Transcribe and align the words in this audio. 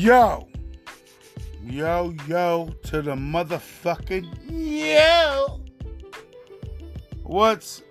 Yo. 0.00 0.48
Yo, 1.62 2.14
yo, 2.26 2.74
to 2.84 3.02
the 3.02 3.14
motherfucking 3.14 4.34
yo. 4.48 5.60
What's 7.22 7.82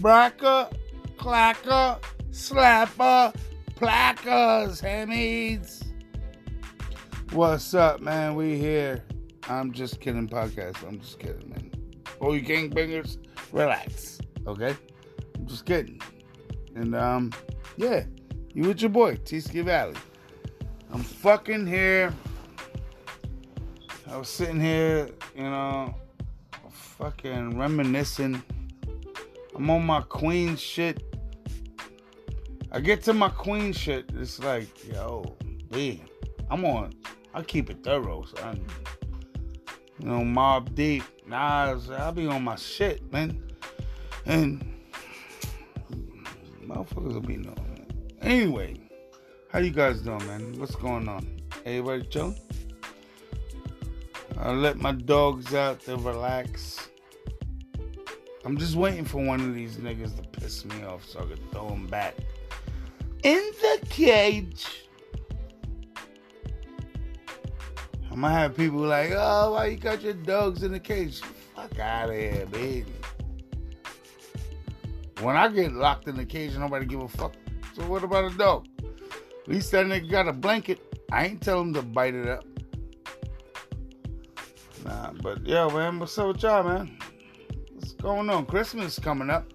bracker, 0.00 0.68
clacker, 1.16 2.02
slapper, 2.32 3.32
plackers, 3.76 4.82
hammies? 4.82 5.84
What's 7.30 7.74
up, 7.74 8.00
man? 8.00 8.34
We 8.34 8.58
here. 8.58 9.04
I'm 9.48 9.70
just 9.70 10.00
kidding, 10.00 10.28
podcast. 10.28 10.82
I'm 10.82 10.98
just 10.98 11.20
kidding, 11.20 11.48
man. 11.48 11.70
Oh, 12.20 12.32
you 12.32 12.42
gangbangers, 12.42 13.18
relax, 13.52 14.18
okay? 14.48 14.74
I'm 15.36 15.46
just 15.46 15.64
kidding. 15.64 16.00
And, 16.74 16.96
um, 16.96 17.32
yeah, 17.76 18.02
you 18.52 18.64
with 18.64 18.80
your 18.80 18.90
boy, 18.90 19.14
T-Ski 19.24 19.60
Valley. 19.60 19.94
I'm 20.96 21.02
fucking 21.02 21.66
here. 21.66 22.10
I 24.10 24.16
was 24.16 24.30
sitting 24.30 24.58
here, 24.58 25.10
you 25.34 25.42
know, 25.42 25.94
fucking 26.70 27.58
reminiscing. 27.58 28.42
I'm 29.54 29.68
on 29.68 29.84
my 29.84 30.00
queen 30.00 30.56
shit. 30.56 31.02
I 32.72 32.80
get 32.80 33.02
to 33.02 33.12
my 33.12 33.28
queen 33.28 33.74
shit, 33.74 34.10
it's 34.14 34.38
like, 34.38 34.90
yo, 34.90 35.36
B, 35.70 36.02
I'm 36.48 36.64
on. 36.64 36.94
I 37.34 37.42
keep 37.42 37.68
it 37.68 37.84
thorough, 37.84 38.24
son. 38.34 38.64
You 39.98 40.08
know, 40.08 40.20
Mobb 40.20 40.74
Deep, 40.74 41.04
Nas, 41.26 41.90
I'll 41.90 42.12
be 42.12 42.26
on 42.26 42.42
my 42.42 42.56
shit, 42.56 43.12
man. 43.12 43.42
And 44.24 44.64
motherfuckers 46.64 47.12
will 47.12 47.20
be 47.20 47.36
knowing. 47.36 47.86
Anyway, 48.22 48.85
how 49.56 49.62
you 49.62 49.70
guys 49.70 50.02
doing, 50.02 50.18
man? 50.26 50.52
What's 50.58 50.76
going 50.76 51.08
on? 51.08 51.26
Everybody 51.64 52.02
chill? 52.08 52.34
I 54.36 54.50
let 54.50 54.76
my 54.76 54.92
dogs 54.92 55.54
out 55.54 55.80
to 55.84 55.96
relax. 55.96 56.90
I'm 58.44 58.58
just 58.58 58.76
waiting 58.76 59.06
for 59.06 59.24
one 59.24 59.40
of 59.40 59.54
these 59.54 59.78
niggas 59.78 60.14
to 60.16 60.28
piss 60.28 60.66
me 60.66 60.84
off 60.84 61.06
so 61.06 61.20
I 61.20 61.34
can 61.34 61.38
throw 61.52 61.70
them 61.70 61.86
back 61.86 62.16
in 63.22 63.40
the 63.62 63.78
cage. 63.88 64.90
I'm 68.10 68.20
gonna 68.20 68.34
have 68.34 68.54
people 68.54 68.80
like, 68.80 69.12
oh, 69.14 69.54
why 69.54 69.68
you 69.68 69.78
got 69.78 70.02
your 70.02 70.12
dogs 70.12 70.64
in 70.64 70.72
the 70.72 70.80
cage? 70.80 71.22
Fuck 71.54 71.78
out 71.78 72.10
of 72.10 72.14
here, 72.14 72.44
baby. 72.50 72.92
When 75.22 75.34
I 75.34 75.48
get 75.48 75.72
locked 75.72 76.08
in 76.08 76.16
the 76.18 76.26
cage, 76.26 76.54
nobody 76.58 76.84
give 76.84 77.00
a 77.00 77.08
fuck. 77.08 77.32
So 77.74 77.86
what 77.86 78.04
about 78.04 78.30
a 78.30 78.36
dog? 78.36 78.66
At 79.46 79.52
least 79.52 79.70
that 79.70 79.86
nigga 79.86 80.10
got 80.10 80.26
a 80.26 80.32
blanket. 80.32 80.80
I 81.12 81.26
ain't 81.26 81.40
tell 81.40 81.60
him 81.60 81.72
to 81.74 81.82
bite 81.82 82.16
it 82.16 82.26
up. 82.26 82.44
Nah, 84.84 85.12
but 85.22 85.46
yo, 85.46 85.70
man, 85.70 86.00
what's 86.00 86.18
up 86.18 86.28
with 86.28 86.42
y'all, 86.42 86.64
man? 86.64 86.98
What's 87.74 87.92
going 87.92 88.28
on? 88.28 88.46
Christmas 88.46 88.98
coming 88.98 89.30
up. 89.30 89.46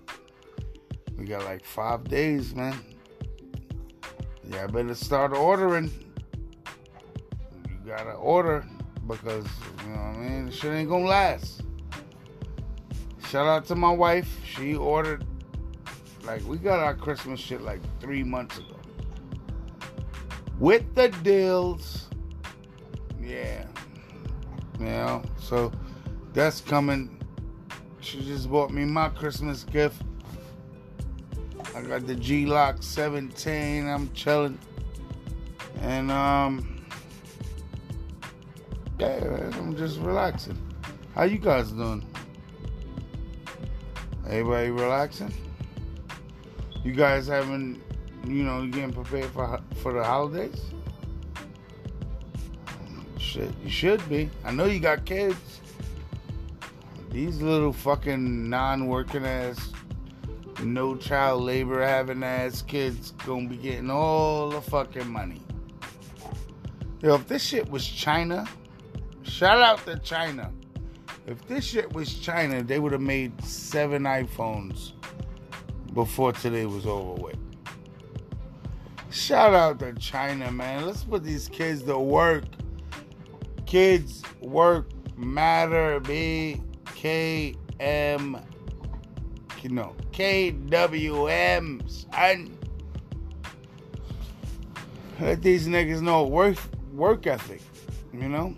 We 1.17 1.25
got 1.25 1.43
like 1.43 1.65
five 1.65 2.05
days, 2.05 2.55
man. 2.55 2.73
Yeah, 4.45 4.63
I 4.63 4.67
better 4.67 4.95
start 4.95 5.33
ordering. 5.33 5.91
You 7.65 7.77
gotta 7.85 8.13
order 8.13 8.65
because 9.07 9.45
you 9.83 9.89
know 9.89 9.97
what 9.97 10.15
I 10.15 10.19
mean. 10.19 10.51
Shit 10.51 10.71
ain't 10.71 10.89
gonna 10.89 11.03
last. 11.03 11.63
Shout 13.27 13.45
out 13.45 13.65
to 13.65 13.75
my 13.75 13.91
wife. 13.91 14.39
She 14.45 14.73
ordered 14.73 15.25
like 16.23 16.45
we 16.45 16.57
got 16.57 16.79
our 16.79 16.95
Christmas 16.95 17.41
shit 17.41 17.61
like 17.61 17.81
three 17.99 18.23
months 18.23 18.57
ago. 18.57 18.80
With 20.61 20.93
the 20.93 21.09
deals. 21.23 22.07
Yeah. 23.19 23.65
You 24.79 24.85
know, 24.85 25.23
so 25.39 25.71
that's 26.33 26.61
coming. 26.61 27.19
She 27.99 28.23
just 28.23 28.47
bought 28.47 28.69
me 28.69 28.85
my 28.85 29.09
Christmas 29.09 29.63
gift. 29.63 30.03
I 31.75 31.81
got 31.81 32.05
the 32.05 32.15
Glock 32.15 32.83
17. 32.83 33.87
I'm 33.87 34.11
chilling. 34.13 34.59
And 35.81 36.11
um 36.11 36.85
yeah, 38.99 39.49
I'm 39.53 39.75
just 39.75 39.99
relaxing. 39.99 40.59
How 41.15 41.23
you 41.23 41.39
guys 41.39 41.71
doing? 41.71 42.05
Everybody 44.27 44.69
relaxing? 44.69 45.33
You 46.83 46.93
guys 46.93 47.25
having, 47.25 47.81
you 48.25 48.43
know, 48.43 48.61
you're 48.61 48.71
getting 48.71 48.93
prepared 48.93 49.31
for 49.31 49.59
for 49.77 49.93
the 49.93 50.03
holidays? 50.03 50.61
Shit, 53.17 53.51
you 53.63 53.69
should 53.69 54.07
be. 54.09 54.29
I 54.43 54.51
know 54.51 54.65
you 54.65 54.79
got 54.79 55.05
kids. 55.05 55.61
These 57.11 57.41
little 57.41 57.73
fucking 57.73 58.49
non-working 58.49 59.25
ass, 59.25 59.71
no 60.63 60.95
child 60.95 61.43
labor 61.43 61.85
having 61.85 62.23
ass 62.23 62.61
kids 62.61 63.11
gonna 63.25 63.49
be 63.49 63.57
getting 63.57 63.89
all 63.89 64.49
the 64.49 64.61
fucking 64.61 65.09
money. 65.09 65.41
Yo, 67.01 67.15
if 67.15 67.27
this 67.27 67.43
shit 67.43 67.69
was 67.69 67.85
China, 67.87 68.47
shout 69.23 69.59
out 69.59 69.83
to 69.85 69.97
China. 69.99 70.51
If 71.27 71.47
this 71.47 71.65
shit 71.65 71.91
was 71.93 72.13
China, 72.13 72.63
they 72.63 72.79
would 72.79 72.91
have 72.91 73.01
made 73.01 73.43
seven 73.43 74.03
iPhones 74.03 74.93
before 75.93 76.31
today 76.33 76.65
was 76.65 76.85
over 76.85 77.21
with. 77.21 77.40
Shout 79.11 79.53
out 79.53 79.79
to 79.79 79.93
China, 79.93 80.49
man. 80.51 80.85
Let's 80.85 81.03
put 81.03 81.23
these 81.23 81.49
kids 81.49 81.83
to 81.83 81.99
work. 81.99 82.45
Kids 83.65 84.23
work 84.39 84.87
matter. 85.17 85.99
B 85.99 86.61
K 86.95 87.55
M. 87.81 88.41
You 89.61 89.69
know, 89.69 89.95
K 90.13 90.51
W 90.51 91.27
M. 91.27 91.81
Son. 91.87 92.57
Let 95.19 95.41
these 95.41 95.67
niggas 95.67 96.01
know 96.01 96.25
work 96.25 96.57
work 96.93 97.27
ethic. 97.27 97.61
You 98.13 98.29
know. 98.29 98.55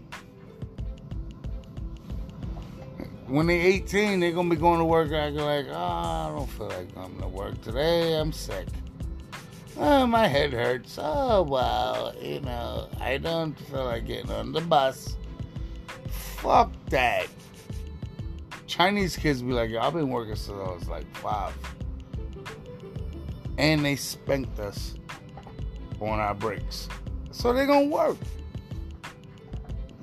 when 3.28 3.48
they 3.48 3.60
18, 3.60 4.20
they're 4.20 4.32
gonna 4.32 4.50
be 4.50 4.56
going 4.56 4.78
to 4.78 4.86
work 4.86 5.12
acting 5.12 5.40
like, 5.40 5.66
oh, 5.70 5.76
I 5.76 6.32
don't 6.36 6.48
feel 6.52 6.68
like 6.68 6.90
I'm 6.96 7.18
going 7.18 7.22
to 7.22 7.28
work 7.30 7.60
today. 7.62 8.14
I'm 8.14 8.32
sick. 8.32 8.68
Oh, 9.78 10.06
my 10.06 10.28
head 10.28 10.54
hurts. 10.54 11.00
Oh, 11.02 11.42
well, 11.44 12.14
you 12.22 12.40
know, 12.42 12.88
I 13.00 13.18
don't 13.18 13.58
feel 13.68 13.86
like 13.86 14.06
getting 14.06 14.32
on 14.32 14.52
the 14.52 14.62
bus. 14.62 15.18
Fuck 16.10 16.72
that. 16.90 17.28
Chinese 18.68 19.16
kids 19.16 19.42
be 19.42 19.54
like, 19.54 19.72
I've 19.74 19.94
been 19.94 20.10
working 20.10 20.36
since 20.36 20.58
I 20.58 20.74
was 20.74 20.88
like 20.88 21.06
five. 21.18 21.54
And 23.58 23.84
they 23.84 23.96
spanked 23.96 24.60
us 24.60 24.96
on 26.00 26.20
our 26.20 26.36
breaks. 26.36 26.88
So 27.32 27.54
they 27.54 27.66
gonna 27.66 27.88
work. 27.88 28.18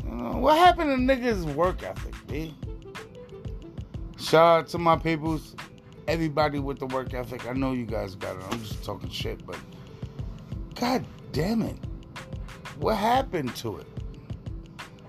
You 0.04 0.10
know, 0.10 0.37
what 0.38 0.58
happened 0.58 1.08
to 1.08 1.14
niggas' 1.14 1.44
work 1.54 1.82
ethic, 1.82 2.14
B? 2.26 2.54
Shout 4.19 4.60
out 4.60 4.69
to 4.69 4.78
my 4.78 4.97
peoples, 4.97 5.54
everybody 6.10 6.59
with 6.59 6.78
the 6.78 6.87
work 6.87 7.15
ethic. 7.15 7.47
I 7.47 7.53
know 7.53 7.72
you 7.72 7.87
guys 7.87 8.16
got 8.16 8.37
it. 8.37 8.43
I'm 8.50 8.60
just 8.60 8.82
talking 8.84 9.09
shit, 9.09 9.47
but 9.47 9.59
god 10.75 11.04
damn 11.32 11.62
it. 11.62 11.76
What 12.78 12.97
happened 12.97 13.54
to 13.56 13.78
it? 13.78 13.87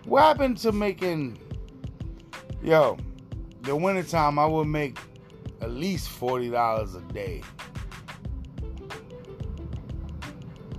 What 0.06 0.22
happened 0.22 0.58
to 0.60 0.72
making 0.72 1.40
yo, 2.62 2.98
the 3.62 3.76
wintertime 3.76 4.38
I 4.38 4.46
would 4.46 4.68
make 4.68 4.98
at 5.62 5.72
least 5.72 6.10
forty 6.10 6.50
dollars 6.50 6.96
a 6.96 7.02
day. 7.02 7.42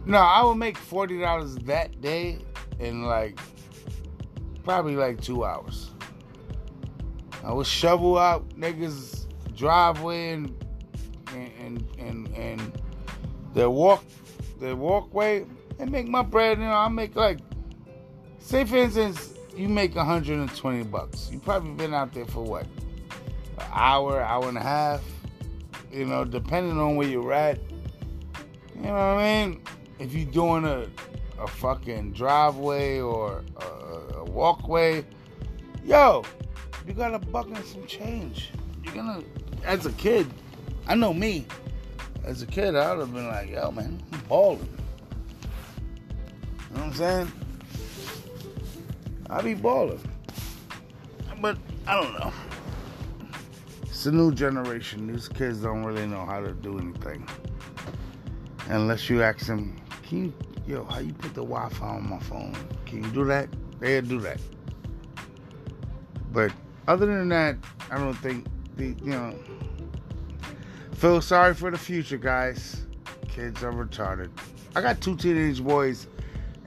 No, 0.05 0.19
I 0.19 0.45
would 0.45 0.57
make 0.57 0.77
forty 0.77 1.19
dollars 1.19 1.57
that 1.57 2.01
day 2.01 2.39
in 2.79 3.05
like 3.05 3.39
probably 4.65 4.97
like 4.97 5.21
two 5.21 5.45
hours. 5.45 5.91
I 7.45 7.53
would 7.53 7.67
shovel 7.67 8.19
out 8.19 8.49
niggas' 8.51 9.22
driveway 9.63 10.33
and 10.33 10.65
and 11.33 11.87
and 11.97 12.27
and 12.35 12.73
the 13.55 13.71
walk 13.71 14.03
the 14.59 14.75
walkway 14.75 15.47
and 15.79 15.89
make 15.89 16.09
my 16.09 16.23
bread. 16.23 16.59
You 16.59 16.65
know, 16.65 16.73
I 16.73 16.89
make 16.89 17.15
like 17.15 17.39
say 18.41 18.65
for 18.65 18.77
instance, 18.77 19.35
you 19.57 19.69
make 19.69 19.95
120 19.95 20.83
bucks. 20.85 21.29
You 21.31 21.39
probably 21.39 21.75
been 21.75 21.95
out 21.95 22.13
there 22.13 22.25
for 22.25 22.43
what? 22.43 22.67
An 23.59 23.67
hour, 23.73 24.21
hour 24.21 24.49
and 24.49 24.59
a 24.59 24.63
half. 24.63 25.01
You 25.93 26.07
know, 26.07 26.25
depending 26.25 26.81
on 26.81 26.97
where 26.97 27.07
you're 27.07 27.33
at. 27.33 27.61
You 28.75 28.83
know 28.83 28.95
what 28.95 29.23
I 29.23 29.47
mean? 29.47 29.63
If 30.01 30.13
you're 30.13 30.33
doing 30.33 30.65
a 30.65 30.89
a 31.39 31.47
fucking 31.47 32.15
driveway 32.15 32.99
or 32.99 33.45
a, 33.57 33.65
a 34.17 34.25
walkway, 34.25 35.05
yo, 35.85 36.25
you 36.85 36.95
got 36.95 37.15
a 37.15 37.21
buck 37.21 37.47
and 37.47 37.65
some 37.65 37.87
change. 37.87 38.51
You're 38.85 38.95
gonna, 38.95 39.23
as 39.65 39.87
a 39.87 39.93
kid, 39.93 40.27
I 40.87 40.95
know 40.95 41.13
me. 41.15 41.47
As 42.25 42.43
a 42.43 42.47
kid, 42.47 42.77
I 42.77 42.95
would 42.95 43.01
have 43.01 43.15
been 43.15 43.29
like, 43.29 43.51
yo, 43.51 43.71
man, 43.71 44.01
I'm 44.13 44.21
balling. 44.21 44.79
You 46.71 46.77
know 46.77 46.85
what 46.85 46.87
I'm 46.87 46.95
saying? 46.95 47.33
I 49.29 49.43
be 49.43 49.55
balling. 49.55 50.01
But 51.41 51.59
I 51.87 52.01
don't 52.01 52.13
know. 52.13 52.33
It's 53.83 54.07
a 54.07 54.13
new 54.13 54.33
generation. 54.33 55.13
These 55.13 55.29
kids 55.29 55.59
don't 55.59 55.85
really 55.85 56.07
know 56.07 56.25
how 56.25 56.41
to 56.41 56.53
do 56.53 56.79
anything. 56.79 57.27
Unless 58.69 59.11
you 59.11 59.23
ask 59.23 59.47
them, 59.47 59.77
can 60.03 60.27
you, 60.27 60.33
yo, 60.67 60.85
how 60.85 61.01
you 61.01 61.13
put 61.13 61.35
the 61.35 61.43
Wi-Fi 61.43 61.87
on 61.87 62.09
my 62.09 62.19
phone? 62.21 62.57
Can 62.87 63.03
you 63.03 63.11
do 63.11 63.25
that? 63.25 63.49
They'll 63.81 64.03
do 64.03 64.21
that. 64.21 64.41
But 66.33 66.53
other 66.87 67.07
than 67.07 67.29
that, 67.31 67.57
I 67.91 67.99
don't 67.99 68.15
think 68.15 68.47
the 68.77 68.95
you 69.03 69.11
know. 69.11 69.35
Feel 70.95 71.21
sorry 71.21 71.55
for 71.55 71.71
the 71.71 71.79
future, 71.79 72.17
guys. 72.17 72.83
Kids 73.29 73.63
are 73.63 73.73
retarded. 73.73 74.31
I 74.77 74.81
got 74.81 75.01
two 75.01 75.17
teenage 75.17 75.63
boys, 75.63 76.07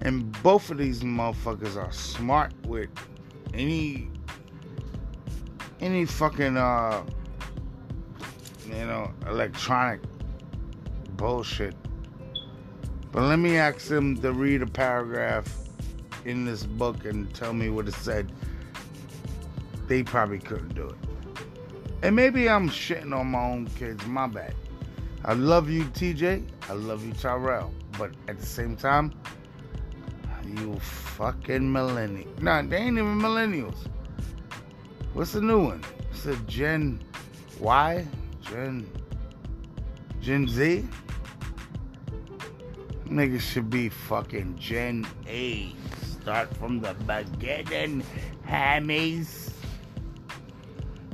and 0.01 0.31
both 0.43 0.69
of 0.69 0.77
these 0.77 1.03
motherfuckers 1.03 1.75
are 1.75 1.91
smart 1.91 2.51
with 2.65 2.89
any 3.53 4.09
any 5.81 6.05
fucking 6.05 6.57
uh 6.57 7.03
you 8.65 8.85
know 8.85 9.11
electronic 9.27 10.01
bullshit. 11.15 11.75
But 13.11 13.23
let 13.23 13.39
me 13.39 13.57
ask 13.57 13.87
them 13.87 14.17
to 14.17 14.33
read 14.33 14.61
a 14.61 14.67
paragraph 14.67 15.47
in 16.25 16.43
this 16.43 16.65
book 16.65 17.05
and 17.05 17.33
tell 17.33 17.53
me 17.53 17.69
what 17.69 17.87
it 17.87 17.93
said. 17.93 18.31
They 19.87 20.03
probably 20.03 20.39
couldn't 20.39 20.75
do 20.75 20.89
it. 20.89 21.04
And 22.05 22.15
maybe 22.15 22.47
I'm 22.47 22.69
shitting 22.69 23.19
on 23.19 23.31
my 23.31 23.41
own 23.41 23.65
kids, 23.65 24.05
my 24.05 24.27
bad. 24.27 24.53
I 25.23 25.33
love 25.33 25.71
you, 25.71 25.85
TJ. 25.85 26.45
I 26.69 26.73
love 26.73 27.03
you, 27.03 27.11
Tyrell. 27.13 27.73
But 27.97 28.11
at 28.27 28.39
the 28.39 28.45
same 28.45 28.75
time, 28.75 29.11
you 30.45 30.75
fucking 30.75 31.71
millennial. 31.71 32.29
Nah, 32.39 32.61
they 32.61 32.77
ain't 32.77 32.99
even 32.99 33.17
millennials. 33.19 33.87
What's 35.13 35.31
the 35.31 35.41
new 35.41 35.63
one? 35.63 35.83
It's 36.11 36.27
a 36.27 36.35
Gen 36.45 37.03
Y? 37.59 38.05
Gen 38.41 38.87
Gen 40.21 40.47
Z? 40.47 40.87
Niggas 43.05 43.41
should 43.41 43.71
be 43.71 43.89
fucking 43.89 44.59
Gen 44.59 45.07
A. 45.25 45.73
Start 46.21 46.55
from 46.57 46.81
the 46.81 46.93
beginning, 47.07 48.03
hammies. 48.47 49.49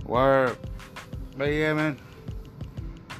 Word. 0.03 0.57
But 1.41 1.53
yeah, 1.53 1.73
man. 1.73 1.97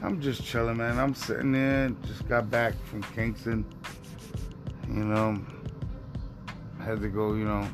I'm 0.04 0.22
just 0.22 0.44
chilling, 0.44 0.78
man. 0.78 1.00
I'm 1.00 1.16
sitting 1.16 1.54
there. 1.54 1.90
Just 2.06 2.30
got 2.30 2.52
back 2.52 2.76
from 2.86 3.02
Kingston. 3.02 3.66
You 4.88 5.06
know, 5.06 5.44
had 6.78 7.02
to 7.02 7.10
go, 7.10 7.34
you 7.34 7.46
know, 7.46 7.68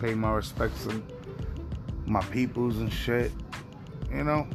pay 0.00 0.14
my 0.14 0.32
respects 0.32 0.86
to 0.86 1.02
my 2.06 2.22
peoples 2.30 2.78
and 2.78 2.90
shit. 2.90 3.30
You 4.10 4.24
know, 4.24 4.48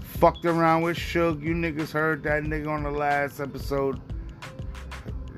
fucked 0.00 0.46
around 0.46 0.80
with 0.80 0.96
Suge. 0.96 1.42
You 1.42 1.54
niggas 1.54 1.92
heard 1.92 2.22
that 2.22 2.44
nigga 2.44 2.68
on 2.68 2.84
the 2.84 2.90
last 2.90 3.38
episode. 3.38 4.00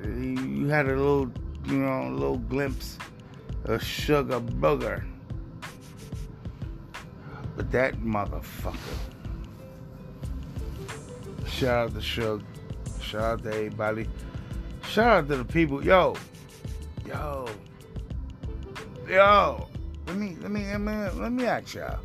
You 0.05 0.67
had 0.67 0.85
a 0.85 0.95
little, 0.95 1.29
you 1.65 1.79
know, 1.79 2.07
a 2.07 2.13
little 2.13 2.37
glimpse 2.37 2.97
of 3.65 3.83
Sugar 3.83 4.39
Booger. 4.39 5.03
That 7.71 7.95
motherfucker. 7.95 8.75
Shout 11.47 11.87
out 11.87 11.93
to 11.93 11.99
Suge. 11.99 12.43
Shout 13.01 13.21
out 13.21 13.43
to 13.43 13.49
everybody. 13.49 14.07
Shout 14.83 15.07
out 15.07 15.27
to 15.29 15.37
the 15.37 15.45
people. 15.45 15.83
Yo. 15.83 16.15
Yo. 17.07 17.47
Yo. 19.07 19.67
Let 20.07 20.17
me 20.17 20.37
let 20.41 20.51
me 20.51 20.65
let 20.65 20.79
me 20.79 21.09
let 21.19 21.31
me 21.31 21.45
ask 21.45 21.75
y'all. 21.75 21.99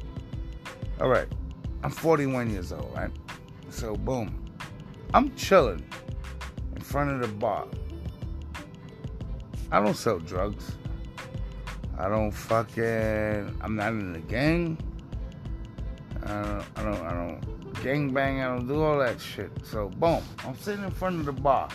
Alright. 1.01 1.29
I'm 1.83 1.91
41 1.91 2.51
years 2.51 2.73
old, 2.73 2.93
right? 2.95 3.11
So 3.71 3.97
boom. 3.97 4.53
I'm 5.15 5.35
chilling 5.35 5.85
in 6.77 6.83
front 6.83 7.11
of 7.11 7.21
the 7.21 7.37
bar. 7.37 7.67
I 9.73 9.81
don't 9.81 9.97
sell 9.97 10.19
drugs. 10.19 10.73
I 11.99 12.09
don't 12.09 12.31
fucking. 12.31 13.57
I'm 13.61 13.77
not 13.77 13.93
in 13.93 14.13
the 14.13 14.21
gang. 14.21 14.79
I 16.31 16.43
don't. 16.43 16.65
I 16.77 16.83
don't. 16.83 17.07
I 17.07 17.13
don't 17.13 17.83
gang 17.83 18.13
bang. 18.13 18.41
I 18.41 18.49
don't 18.49 18.67
do 18.67 18.83
all 18.83 18.99
that 18.99 19.21
shit. 19.21 19.51
So 19.65 19.89
boom, 19.89 20.23
I'm 20.45 20.57
sitting 20.57 20.85
in 20.85 20.91
front 20.91 21.21
of 21.21 21.27
the 21.27 21.33
bar, 21.33 21.69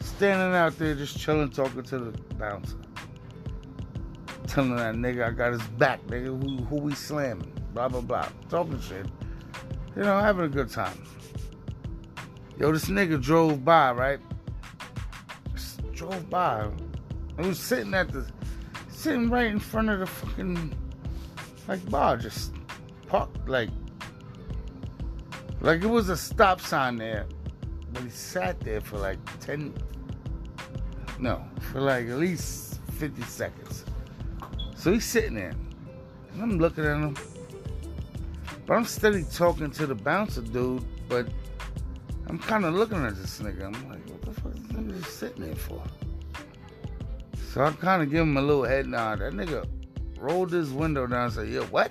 standing 0.00 0.54
out 0.56 0.78
there 0.78 0.94
just 0.94 1.18
chilling, 1.18 1.50
talking 1.50 1.82
to 1.82 1.98
the 1.98 2.18
bouncer, 2.34 2.76
telling 4.46 4.76
that 4.76 4.94
nigga 4.94 5.28
I 5.28 5.30
got 5.30 5.52
his 5.52 5.62
back, 5.78 6.04
nigga. 6.06 6.26
Who, 6.26 6.64
who 6.64 6.76
we 6.76 6.94
slamming? 6.94 7.52
Blah 7.74 7.88
blah 7.88 8.00
blah, 8.00 8.28
talking 8.48 8.80
shit. 8.80 9.06
You 9.96 10.02
know, 10.02 10.18
having 10.18 10.44
a 10.44 10.48
good 10.48 10.70
time. 10.70 11.02
Yo, 12.58 12.72
this 12.72 12.86
nigga 12.86 13.20
drove 13.20 13.64
by, 13.64 13.92
right? 13.92 14.20
Just 15.52 15.92
drove 15.92 16.30
by. 16.30 16.68
He 17.40 17.48
was 17.48 17.58
sitting 17.58 17.92
at 17.94 18.12
the, 18.12 18.26
sitting 18.88 19.30
right 19.30 19.46
in 19.46 19.58
front 19.58 19.90
of 19.90 20.00
the 20.00 20.06
fucking, 20.06 20.72
like 21.66 21.90
bar, 21.90 22.16
just 22.16 22.52
parked 23.12 23.46
like, 23.46 23.68
like 25.60 25.82
it 25.82 25.86
was 25.86 26.08
a 26.08 26.16
stop 26.16 26.62
sign 26.62 26.96
there, 26.96 27.26
but 27.92 28.02
he 28.02 28.08
sat 28.08 28.58
there 28.60 28.80
for 28.80 28.96
like 28.96 29.18
ten, 29.38 29.74
no, 31.18 31.44
for 31.60 31.82
like 31.82 32.08
at 32.08 32.16
least 32.16 32.80
fifty 32.92 33.20
seconds. 33.22 33.84
So 34.76 34.94
he's 34.94 35.04
sitting 35.04 35.34
there, 35.34 35.52
and 36.32 36.42
I'm 36.42 36.58
looking 36.58 36.86
at 36.86 36.96
him, 36.96 37.14
but 38.64 38.74
I'm 38.74 38.86
steady 38.86 39.24
talking 39.30 39.70
to 39.72 39.86
the 39.86 39.94
bouncer 39.94 40.40
dude, 40.40 40.82
but 41.06 41.28
I'm 42.28 42.38
kind 42.38 42.64
of 42.64 42.72
looking 42.72 43.04
at 43.04 43.14
this 43.16 43.40
nigga. 43.40 43.66
I'm 43.66 43.90
like, 43.90 44.08
what 44.08 44.22
the 44.22 44.32
fuck 44.40 44.54
is 44.54 44.62
this 44.62 44.72
nigga 44.72 45.04
sitting 45.04 45.44
there 45.44 45.54
for? 45.54 45.82
So 47.52 47.62
I 47.62 47.72
kind 47.72 48.02
of 48.02 48.10
give 48.10 48.22
him 48.22 48.38
a 48.38 48.42
little 48.42 48.64
head 48.64 48.86
nod. 48.86 49.18
That 49.18 49.34
nigga 49.34 49.68
rolled 50.16 50.50
his 50.50 50.70
window 50.70 51.06
down 51.06 51.24
and 51.24 51.32
said, 51.34 51.48
"Yo, 51.50 51.64
what?" 51.64 51.90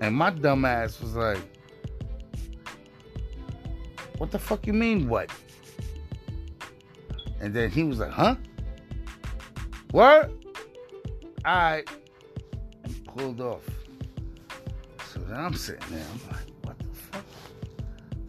And 0.00 0.14
my 0.14 0.30
dumb 0.30 0.64
ass 0.64 1.00
was 1.00 1.14
like, 1.14 1.38
"What 4.18 4.30
the 4.30 4.38
fuck 4.38 4.66
you 4.66 4.72
mean, 4.72 5.08
what?" 5.08 5.30
And 7.40 7.54
then 7.54 7.70
he 7.70 7.84
was 7.84 7.98
like, 7.98 8.10
"Huh? 8.10 8.36
What?" 9.90 10.30
I 11.44 11.84
pulled 13.04 13.40
off. 13.40 13.68
So 15.12 15.20
then 15.20 15.38
I'm 15.38 15.54
sitting 15.54 15.88
there. 15.90 16.04
I'm 16.12 16.32
like, 16.32 16.46
"What 16.62 16.78
the 16.78 16.94
fuck? 16.94 17.24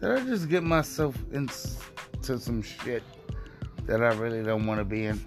Did 0.00 0.10
I 0.10 0.20
just 0.24 0.48
get 0.48 0.62
myself 0.62 1.16
into 1.32 2.38
some 2.38 2.62
shit?" 2.62 3.02
that 3.86 4.02
I 4.02 4.12
really 4.14 4.42
don't 4.42 4.66
want 4.66 4.78
to 4.80 4.84
be 4.84 5.06
in. 5.06 5.20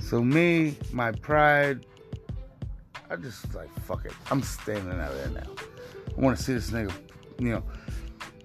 So 0.00 0.22
me, 0.22 0.76
my 0.92 1.12
pride, 1.12 1.84
I 3.10 3.16
just 3.16 3.54
like 3.54 3.68
fuck 3.80 4.04
it. 4.04 4.12
I'm 4.30 4.42
standing 4.42 5.00
out 5.00 5.12
there 5.12 5.28
now. 5.30 5.50
I 6.16 6.20
want 6.20 6.36
to 6.36 6.42
see 6.42 6.54
this 6.54 6.70
nigga, 6.70 6.92
you 7.38 7.50
know. 7.50 7.62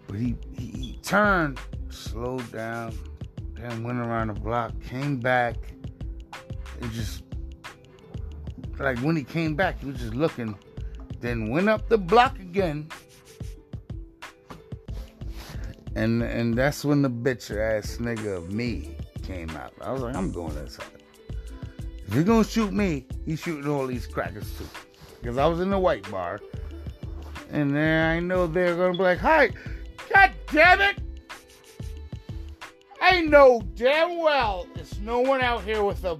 But 0.07 0.17
he, 0.17 0.35
he, 0.51 0.65
he 0.67 0.99
turned, 1.01 1.59
slowed 1.89 2.51
down, 2.51 2.97
then 3.55 3.83
went 3.83 3.99
around 3.99 4.27
the 4.27 4.33
block, 4.33 4.73
came 4.81 5.17
back, 5.17 5.55
and 6.81 6.91
just 6.91 7.23
like 8.79 8.99
when 8.99 9.15
he 9.15 9.23
came 9.23 9.55
back, 9.55 9.79
he 9.79 9.87
was 9.87 9.99
just 9.99 10.13
looking, 10.13 10.57
then 11.19 11.49
went 11.49 11.69
up 11.69 11.89
the 11.89 11.97
block 11.97 12.39
again 12.39 12.89
and 15.95 16.23
and 16.23 16.55
that's 16.55 16.83
when 16.83 17.01
the 17.01 17.09
bitch 17.09 17.51
ass 17.51 17.97
nigga 17.97 18.37
of 18.37 18.51
me 18.51 18.95
came 19.21 19.49
out. 19.51 19.73
I 19.81 19.91
was 19.91 20.01
like, 20.01 20.15
I'm 20.15 20.31
going 20.31 20.57
inside. 20.57 20.85
You're 22.13 22.23
gonna 22.23 22.43
shoot 22.43 22.71
me, 22.71 23.07
he's 23.25 23.39
shooting 23.39 23.67
all 23.67 23.87
these 23.87 24.05
crackers 24.05 24.55
too. 24.57 24.67
Because 25.19 25.39
I 25.39 25.47
was 25.47 25.61
in 25.61 25.71
the 25.71 25.79
white 25.79 26.09
bar. 26.11 26.39
And 27.49 27.75
then 27.75 28.09
I 28.09 28.19
know 28.19 28.45
they're 28.45 28.75
gonna 28.75 28.93
be 28.93 29.03
like, 29.03 29.17
hi, 29.17 29.49
god 30.13 30.31
damn 30.51 30.81
it! 30.81 30.99
I 33.01 33.21
know 33.21 33.63
damn 33.75 34.19
well 34.19 34.67
there's 34.75 34.99
no 34.99 35.21
one 35.21 35.41
out 35.41 35.63
here 35.63 35.83
with 35.83 36.05
a 36.05 36.19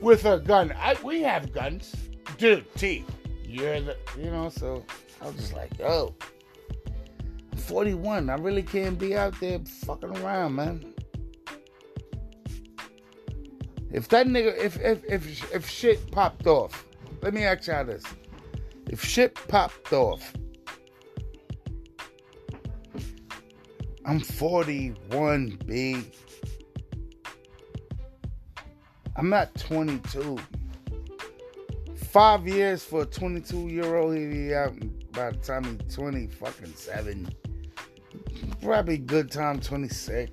with 0.00 0.24
a 0.24 0.38
gun. 0.38 0.72
I, 0.78 0.96
we 1.04 1.20
have 1.22 1.52
guns. 1.52 1.94
Dude, 2.38 2.64
T, 2.74 3.04
you're 3.44 3.80
the 3.82 3.96
you 4.18 4.30
know, 4.30 4.48
so 4.48 4.84
I 5.20 5.26
was 5.26 5.36
just 5.36 5.52
like, 5.52 5.78
oh. 5.82 6.14
I'm 7.52 7.58
41. 7.58 8.30
I 8.30 8.34
really 8.36 8.62
can't 8.62 8.98
be 8.98 9.16
out 9.16 9.38
there 9.38 9.58
fucking 9.84 10.16
around, 10.18 10.54
man. 10.54 10.94
If 13.92 14.08
that 14.08 14.26
nigga, 14.26 14.56
if 14.56 14.80
if 14.80 15.04
if 15.04 15.54
if 15.54 15.68
shit 15.68 16.10
popped 16.12 16.46
off, 16.46 16.86
let 17.22 17.34
me 17.34 17.44
ask 17.44 17.66
y'all 17.66 17.84
this: 17.84 18.04
If 18.88 19.02
shit 19.04 19.34
popped 19.48 19.92
off, 19.92 20.32
I'm 24.04 24.20
41, 24.20 25.58
B. 25.66 26.04
I'm 29.16 29.28
not 29.28 29.54
22. 29.56 30.38
Five 32.10 32.48
years 32.48 32.82
for 32.82 33.02
a 33.02 33.06
22 33.06 33.68
year 33.68 33.96
old, 33.96 34.16
he'll 34.16 34.30
be 34.30 34.54
out 34.54 34.74
by 35.12 35.30
the 35.30 35.36
time 35.38 35.64
he's 35.64 35.94
20 35.94 36.26
fucking 36.28 36.74
seven. 36.74 37.28
Probably 38.62 38.98
good 38.98 39.30
time 39.30 39.60
26. 39.60 40.30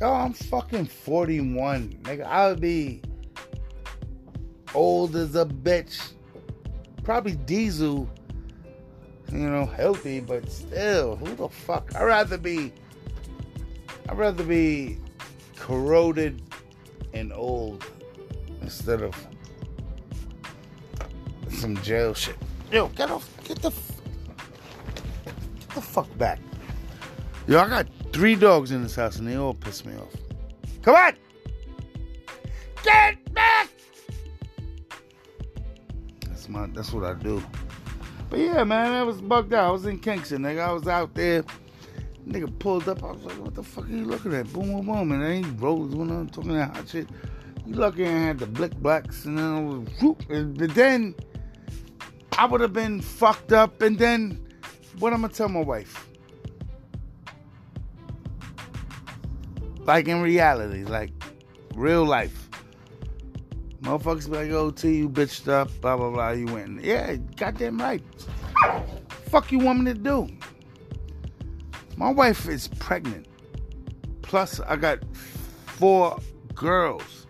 Yo, 0.00 0.10
I'm 0.10 0.32
fucking 0.32 0.86
41. 0.86 1.98
Nigga, 2.04 2.24
I'll 2.24 2.56
be 2.56 3.02
old 4.74 5.14
as 5.14 5.36
a 5.36 5.44
bitch. 5.44 6.12
Probably 7.04 7.36
diesel, 7.36 8.08
you 9.30 9.38
know, 9.38 9.66
healthy, 9.66 10.20
but 10.20 10.50
still, 10.50 11.16
who 11.16 11.34
the 11.34 11.50
fuck? 11.50 11.94
I'd 11.94 12.04
rather 12.04 12.38
be, 12.38 12.72
I'd 14.08 14.16
rather 14.16 14.42
be 14.42 14.98
corroded 15.56 16.40
and 17.12 17.30
old 17.34 17.84
instead 18.62 19.02
of 19.02 19.14
some 21.50 21.76
jail 21.82 22.14
shit. 22.14 22.36
Yo, 22.72 22.88
get 22.88 23.10
off, 23.10 23.28
get 23.44 23.60
the, 23.60 23.70
get 25.26 25.34
the 25.74 25.82
fuck 25.82 26.08
back. 26.16 26.38
Yo, 27.46 27.58
I 27.58 27.68
got 27.68 27.86
three 28.12 28.34
dogs 28.34 28.70
in 28.72 28.82
this 28.82 28.96
house 28.96 29.16
and 29.16 29.26
they 29.26 29.36
all 29.36 29.54
piss 29.54 29.84
me 29.84 29.94
off. 29.96 30.14
Come 30.82 30.94
on! 30.94 31.12
Get 32.82 33.34
back! 33.34 33.68
That's 36.26 36.48
my 36.48 36.66
that's 36.68 36.92
what 36.92 37.04
I 37.04 37.14
do. 37.14 37.42
But 38.30 38.38
yeah, 38.38 38.64
man, 38.64 38.92
I 38.92 39.02
was 39.02 39.20
bugged 39.20 39.52
out. 39.52 39.68
I 39.68 39.70
was 39.72 39.86
in 39.86 39.98
Kingston, 39.98 40.42
nigga. 40.42 40.60
I 40.60 40.72
was 40.72 40.86
out 40.86 41.14
there. 41.14 41.44
Nigga 42.26 42.56
pulled 42.60 42.88
up. 42.88 43.02
I 43.02 43.10
was 43.10 43.24
like, 43.24 43.38
what 43.38 43.54
the 43.54 43.62
fuck 43.62 43.86
are 43.86 43.88
you 43.88 44.04
looking 44.04 44.32
at? 44.34 44.52
Boom, 44.52 44.70
boom, 44.70 44.86
boom. 44.86 45.12
And 45.12 45.22
then 45.22 45.44
he 45.44 45.50
rose 45.50 45.94
when 45.94 46.10
I'm 46.10 46.28
talking 46.28 46.52
that 46.52 46.76
hot 46.76 46.88
shit. 46.88 47.08
You 47.66 47.74
lucky 47.74 48.06
I 48.06 48.10
had 48.10 48.38
the 48.38 48.46
blick 48.46 48.74
blacks 48.76 49.24
and 49.24 49.36
then 49.36 49.44
I 49.44 49.60
was 49.60 49.88
whoop. 50.00 50.22
But 50.28 50.74
then 50.74 51.14
I 52.38 52.46
would 52.46 52.60
have 52.60 52.72
been 52.72 53.00
fucked 53.00 53.52
up. 53.52 53.82
And 53.82 53.98
then 53.98 54.40
what 55.00 55.12
I'm 55.12 55.22
gonna 55.22 55.32
tell 55.32 55.48
my 55.48 55.62
wife? 55.62 56.09
Like 59.90 60.06
in 60.06 60.22
reality, 60.22 60.84
like 60.84 61.10
real 61.74 62.04
life. 62.04 62.48
Motherfuckers 63.82 64.30
be 64.30 64.36
like, 64.36 64.50
oh, 64.52 64.66
you 64.86 65.08
bitched 65.08 65.48
up, 65.48 65.68
blah, 65.80 65.96
blah, 65.96 66.10
blah, 66.10 66.30
you 66.30 66.46
went. 66.46 66.84
Yeah, 66.84 67.16
goddamn 67.34 67.78
right. 67.78 68.00
Fuck 69.30 69.50
you 69.50 69.58
want 69.58 69.80
me 69.80 69.92
to 69.92 69.98
do? 69.98 70.28
My 71.96 72.08
wife 72.08 72.48
is 72.48 72.68
pregnant. 72.68 73.26
Plus, 74.22 74.60
I 74.60 74.76
got 74.76 75.00
four 75.66 76.20
girls 76.54 77.26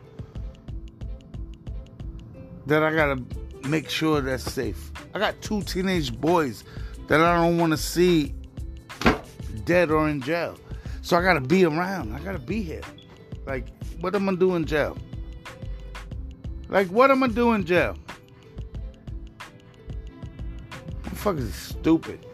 that 2.66 2.82
I 2.82 2.94
gotta 2.94 3.24
make 3.70 3.88
sure 3.88 4.20
that's 4.20 4.44
safe. 4.44 4.92
I 5.14 5.18
got 5.18 5.40
two 5.40 5.62
teenage 5.62 6.14
boys 6.14 6.64
that 7.08 7.22
I 7.22 7.36
don't 7.36 7.56
want 7.56 7.72
to 7.72 7.78
see 7.78 8.34
dead 9.64 9.90
or 9.90 10.10
in 10.10 10.20
jail. 10.20 10.58
So 11.02 11.16
I 11.16 11.23
gotta 11.23 11.40
be 11.40 11.64
around. 11.64 12.14
I 12.14 12.21
gotta 12.21 12.38
be 12.38 12.62
here. 12.62 12.83
Like, 13.47 13.69
what 14.00 14.14
am 14.14 14.28
I 14.28 14.35
do 14.35 14.54
in 14.54 14.64
jail? 14.64 14.97
Like, 16.69 16.88
what 16.88 17.11
am 17.11 17.23
I 17.23 17.28
do 17.28 17.52
in 17.52 17.64
jail? 17.64 17.97
Motherfuckers 21.02 21.38
is 21.38 21.54
stupid. 21.54 22.26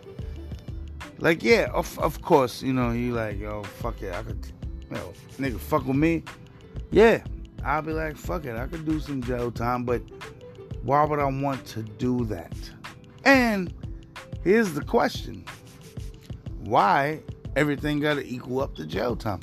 Like, 1.19 1.43
yeah, 1.43 1.71
of, 1.73 1.99
of 1.99 2.21
course, 2.21 2.63
you 2.63 2.73
know, 2.73 2.93
you 2.93 3.15
like, 3.15 3.39
yo, 3.39 3.63
fuck 3.63 4.03
it, 4.03 4.15
I 4.15 4.23
could, 4.23 4.47
yo, 4.91 5.15
nigga, 5.39 5.59
fuck 5.59 5.87
with 5.87 5.97
me. 5.97 6.23
Yeah, 6.91 7.25
I'll 7.65 7.83
be 7.83 7.93
like, 7.93 8.17
fuck 8.17 8.45
it, 8.45 8.57
I 8.57 8.67
could 8.67 8.85
do 8.85 9.01
some 9.01 9.23
jail 9.23 9.51
time, 9.51 9.85
but 9.85 10.03
why 10.83 11.05
would 11.05 11.19
I 11.19 11.25
want 11.25 11.65
to 11.69 11.83
do 11.83 12.25
that? 12.27 12.55
And 13.25 13.73
here's 14.45 14.75
the 14.75 14.85
question 14.85 15.45
why 16.61 17.23
everything 17.57 17.99
got 17.99 18.15
to 18.15 18.27
equal 18.27 18.61
up 18.61 18.77
to 18.77 18.87
jail 18.87 19.17
time? 19.17 19.41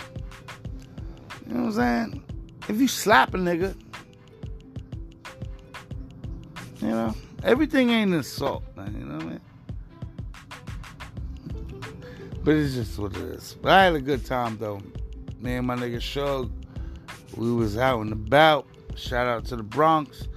You 1.45 1.55
know 1.55 1.65
what 1.65 1.77
I'm 1.79 2.11
saying? 2.11 2.23
If 2.69 2.79
you 2.79 2.87
slap 2.87 3.33
a 3.33 3.37
nigga, 3.37 3.75
you 6.79 6.87
know, 6.87 7.13
everything 7.43 7.89
ain't 7.89 8.13
assault, 8.13 8.63
man. 8.77 8.95
You 8.97 9.05
know 9.05 9.15
what 9.15 9.25
I 9.25 9.29
mean? 9.29 9.41
But 12.43 12.55
it's 12.55 12.75
just 12.75 12.97
what 12.99 13.15
it 13.15 13.23
is. 13.23 13.57
But 13.61 13.71
I 13.71 13.85
had 13.85 13.95
a 13.95 14.01
good 14.01 14.25
time 14.25 14.57
though. 14.57 14.81
Me 15.39 15.55
and 15.55 15.67
my 15.67 15.75
nigga 15.75 15.97
Suge, 15.97 16.51
we 17.35 17.51
was 17.51 17.77
out 17.77 18.01
and 18.01 18.13
about. 18.13 18.67
Shout 18.95 19.27
out 19.27 19.45
to 19.45 19.55
the 19.55 19.63
Bronx. 19.63 20.27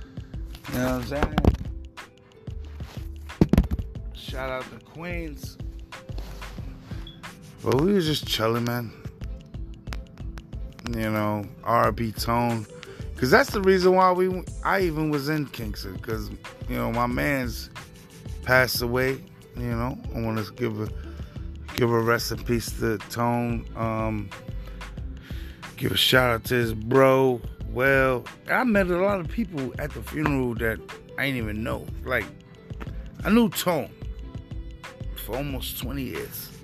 You 0.72 0.78
know 0.78 0.84
what 0.84 0.92
I'm 0.92 1.04
saying? 1.04 1.36
Shout 4.14 4.50
out 4.50 4.64
to 4.70 4.84
Queens. 4.84 5.58
But 7.66 7.80
we 7.80 7.94
was 7.94 8.06
just 8.06 8.28
chilling, 8.28 8.62
man. 8.62 8.92
You 10.92 11.10
know, 11.10 11.44
RP 11.64 12.22
Tone. 12.22 12.64
Cause 13.16 13.28
that's 13.28 13.50
the 13.50 13.60
reason 13.60 13.96
why 13.96 14.12
we 14.12 14.44
I 14.64 14.82
even 14.82 15.10
was 15.10 15.28
in 15.28 15.46
Kingston. 15.46 15.98
Cause, 15.98 16.30
you 16.68 16.76
know, 16.76 16.92
my 16.92 17.08
man's 17.08 17.70
passed 18.44 18.82
away. 18.82 19.20
You 19.56 19.72
know, 19.72 19.98
I 20.14 20.20
want 20.20 20.46
to 20.46 20.52
give 20.52 20.80
a 20.80 20.88
give 21.74 21.90
a 21.90 21.98
rest 21.98 22.30
in 22.30 22.38
peace 22.44 22.70
to 22.78 22.98
Tone. 23.10 23.66
Um, 23.74 24.30
give 25.76 25.90
a 25.90 25.96
shout 25.96 26.30
out 26.30 26.44
to 26.44 26.54
his 26.54 26.72
bro. 26.72 27.40
Well, 27.70 28.26
I 28.48 28.62
met 28.62 28.86
a 28.86 28.96
lot 28.96 29.18
of 29.18 29.26
people 29.26 29.74
at 29.80 29.90
the 29.90 30.02
funeral 30.02 30.54
that 30.56 30.78
I 31.18 31.26
didn't 31.26 31.38
even 31.38 31.64
know. 31.64 31.84
Like, 32.04 32.26
I 33.24 33.30
knew 33.30 33.48
Tone 33.48 33.90
for 35.16 35.36
almost 35.36 35.80
20 35.80 36.02
years. 36.04 36.55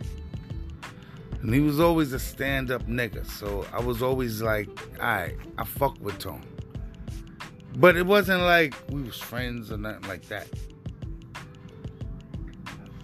And 1.42 1.52
he 1.52 1.60
was 1.60 1.80
always 1.80 2.12
a 2.12 2.18
stand-up 2.18 2.86
nigga. 2.86 3.26
So 3.26 3.66
I 3.72 3.80
was 3.80 4.00
always 4.00 4.40
like, 4.40 4.68
alright, 4.98 5.36
I 5.58 5.64
fuck 5.64 6.00
with 6.00 6.18
Tone. 6.18 6.42
But 7.76 7.96
it 7.96 8.06
wasn't 8.06 8.42
like 8.42 8.74
we 8.90 9.02
was 9.02 9.18
friends 9.18 9.72
or 9.72 9.76
nothing 9.76 10.08
like 10.08 10.22
that. 10.28 10.46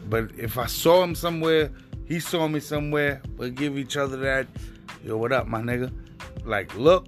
But 0.08 0.30
if 0.38 0.56
I 0.56 0.66
saw 0.66 1.02
him 1.02 1.14
somewhere, 1.14 1.70
he 2.06 2.20
saw 2.20 2.48
me 2.48 2.60
somewhere, 2.60 3.20
we'll 3.36 3.50
give 3.50 3.76
each 3.76 3.96
other 3.96 4.16
that, 4.18 4.46
yo, 5.04 5.16
what 5.16 5.32
up, 5.32 5.46
my 5.46 5.60
nigga? 5.60 5.92
Like, 6.44 6.74
look, 6.76 7.06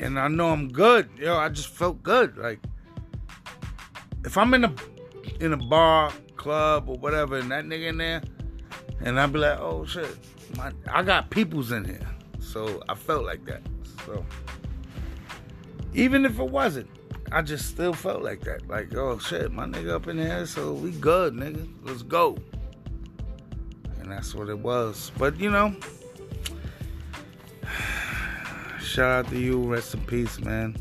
and 0.00 0.18
I 0.18 0.28
know 0.28 0.50
I'm 0.50 0.68
good. 0.68 1.10
Yo, 1.18 1.36
I 1.36 1.48
just 1.48 1.68
felt 1.68 2.02
good. 2.02 2.38
Like, 2.38 2.60
if 4.24 4.38
I'm 4.38 4.54
in 4.54 4.64
a 4.64 4.74
in 5.40 5.52
a 5.52 5.56
bar, 5.56 6.12
club, 6.36 6.88
or 6.88 6.96
whatever, 6.96 7.38
and 7.38 7.50
that 7.50 7.64
nigga 7.64 7.88
in 7.88 7.98
there, 7.98 8.22
and 9.00 9.18
I'd 9.18 9.32
be 9.32 9.38
like, 9.38 9.58
oh 9.58 9.84
shit, 9.84 10.16
my, 10.56 10.72
I 10.90 11.02
got 11.02 11.30
peoples 11.30 11.72
in 11.72 11.84
here. 11.84 12.08
So 12.40 12.82
I 12.88 12.94
felt 12.94 13.24
like 13.24 13.44
that. 13.46 13.62
So 14.06 14.24
even 15.94 16.24
if 16.24 16.38
it 16.38 16.50
wasn't, 16.50 16.88
I 17.30 17.42
just 17.42 17.66
still 17.66 17.92
felt 17.92 18.22
like 18.22 18.40
that. 18.42 18.66
Like, 18.68 18.94
oh 18.94 19.18
shit, 19.18 19.52
my 19.52 19.66
nigga 19.66 19.90
up 19.90 20.08
in 20.08 20.18
here, 20.18 20.46
so 20.46 20.72
we 20.72 20.92
good, 20.92 21.34
nigga. 21.34 21.68
Let's 21.82 22.02
go. 22.02 22.38
And 24.00 24.10
that's 24.10 24.34
what 24.34 24.48
it 24.48 24.58
was. 24.58 25.12
But 25.18 25.38
you 25.38 25.50
know, 25.50 25.76
shout 28.80 29.26
out 29.26 29.30
to 29.30 29.38
you. 29.38 29.62
Rest 29.62 29.94
in 29.94 30.00
peace, 30.02 30.40
man. 30.40 30.76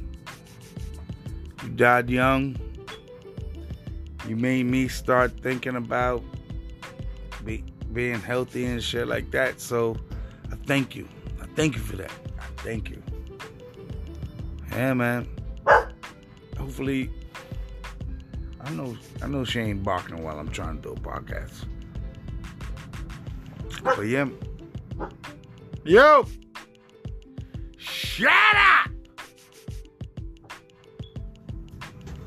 You 1.63 1.69
died 1.69 2.09
young. 2.09 2.57
You 4.27 4.35
made 4.35 4.65
me 4.65 4.87
start 4.87 5.31
thinking 5.41 5.75
about 5.75 6.23
be, 7.45 7.63
being 7.97 8.21
healthy 8.21 8.65
and 8.65 8.83
shit 8.83 9.07
like 9.07 9.31
that. 9.31 9.59
So 9.59 9.97
I 10.51 10.55
thank 10.67 10.95
you. 10.95 11.09
I 11.41 11.47
thank 11.55 11.73
you 11.73 11.81
for 11.81 11.95
that. 11.95 12.11
I 12.37 12.43
thank 12.57 12.91
you. 12.91 13.01
Yeah, 14.69 14.93
man. 14.93 15.27
Hopefully, 16.59 17.09
I 18.61 18.69
know 18.69 18.95
I 19.23 19.27
know 19.27 19.43
she 19.43 19.61
ain't 19.61 19.83
barking 19.83 20.23
while 20.23 20.37
I'm 20.37 20.49
trying 20.49 20.79
to 20.79 20.81
do 20.83 20.89
a 20.89 20.95
podcast. 20.95 21.65
But 23.83 24.03
yeah. 24.03 24.29
Yo! 25.83 26.27
Shut 27.77 28.29
up! 28.29 28.91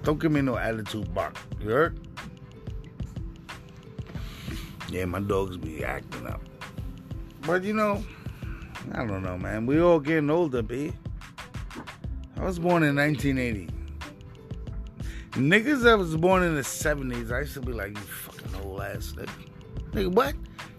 Don't 0.03 0.19
give 0.19 0.33
me 0.33 0.41
no 0.41 0.57
attitude 0.57 1.15
bark. 1.15 1.37
You 1.61 1.69
heard? 1.69 2.10
Yeah, 4.91 5.05
my 5.05 5.21
dogs 5.21 5.57
be 5.57 5.85
acting 5.85 6.27
up. 6.27 6.43
But 7.47 7.63
you 7.63 7.73
know, 7.73 8.05
I 8.93 9.07
don't 9.07 9.23
know, 9.23 9.39
man. 9.39 9.67
We 9.67 9.81
all 9.81 10.01
getting 10.01 10.31
older, 10.31 10.63
B. 10.63 10.93
I 12.37 12.45
was 12.45 12.59
born 12.59 12.83
in 12.83 12.97
1980. 12.97 13.69
Niggas 15.33 15.83
that 15.85 15.97
was 15.97 16.17
born 16.17 16.43
in 16.43 16.57
the 16.57 16.63
70s, 16.63 17.31
I 17.31 17.41
used 17.41 17.55
to 17.55 17.61
be 17.61 17.73
like, 17.73 17.91
you 17.91 18.03
fucking 18.03 18.65
old 18.65 18.81
ass 18.81 19.15
nigga. 19.17 19.31
Nigga, 19.93 20.13
what? 20.13 20.35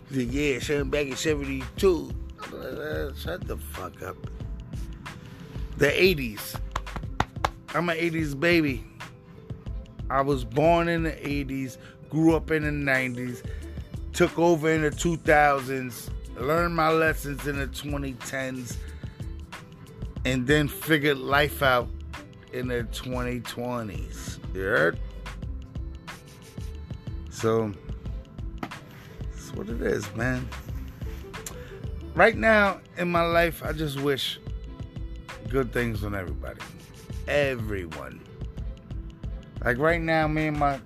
He's 0.09 0.17
like, 0.17 0.33
yeah, 0.33 0.59
shut 0.59 0.91
back 0.91 1.07
in 1.07 1.15
72. 1.15 2.11
Uh, 2.53 3.13
shut 3.13 3.47
the 3.47 3.57
fuck 3.57 4.01
up. 4.01 4.17
The 5.77 5.87
80s. 5.87 6.59
I'm 7.73 7.89
an 7.89 7.97
80s 7.97 8.37
baby. 8.37 8.83
I 10.09 10.21
was 10.21 10.43
born 10.43 10.89
in 10.89 11.03
the 11.03 11.11
80s, 11.11 11.77
grew 12.09 12.35
up 12.35 12.51
in 12.51 12.63
the 12.63 12.91
90s, 12.91 13.43
took 14.21 14.37
over 14.37 14.69
in 14.69 14.83
the 14.83 14.91
2000s, 14.91 16.11
learned 16.37 16.75
my 16.75 16.91
lessons 16.91 17.47
in 17.47 17.57
the 17.57 17.65
2010s, 17.65 18.77
and 20.25 20.45
then 20.45 20.67
figured 20.67 21.17
life 21.17 21.63
out 21.63 21.89
in 22.53 22.67
the 22.67 22.83
2020s. 22.91 24.37
You 24.53 24.61
heard? 24.61 24.99
So, 27.31 27.73
that's 28.61 29.55
what 29.55 29.67
it 29.69 29.81
is, 29.81 30.05
man. 30.15 30.47
Right 32.13 32.37
now 32.37 32.79
in 32.97 33.11
my 33.11 33.23
life, 33.23 33.63
I 33.65 33.71
just 33.71 33.99
wish 34.01 34.39
good 35.49 35.73
things 35.73 36.03
on 36.03 36.13
everybody. 36.13 36.61
Everyone. 37.27 38.21
Like 39.65 39.79
right 39.79 39.99
now, 39.99 40.27
me 40.27 40.45
and 40.45 40.59
my 40.59 40.79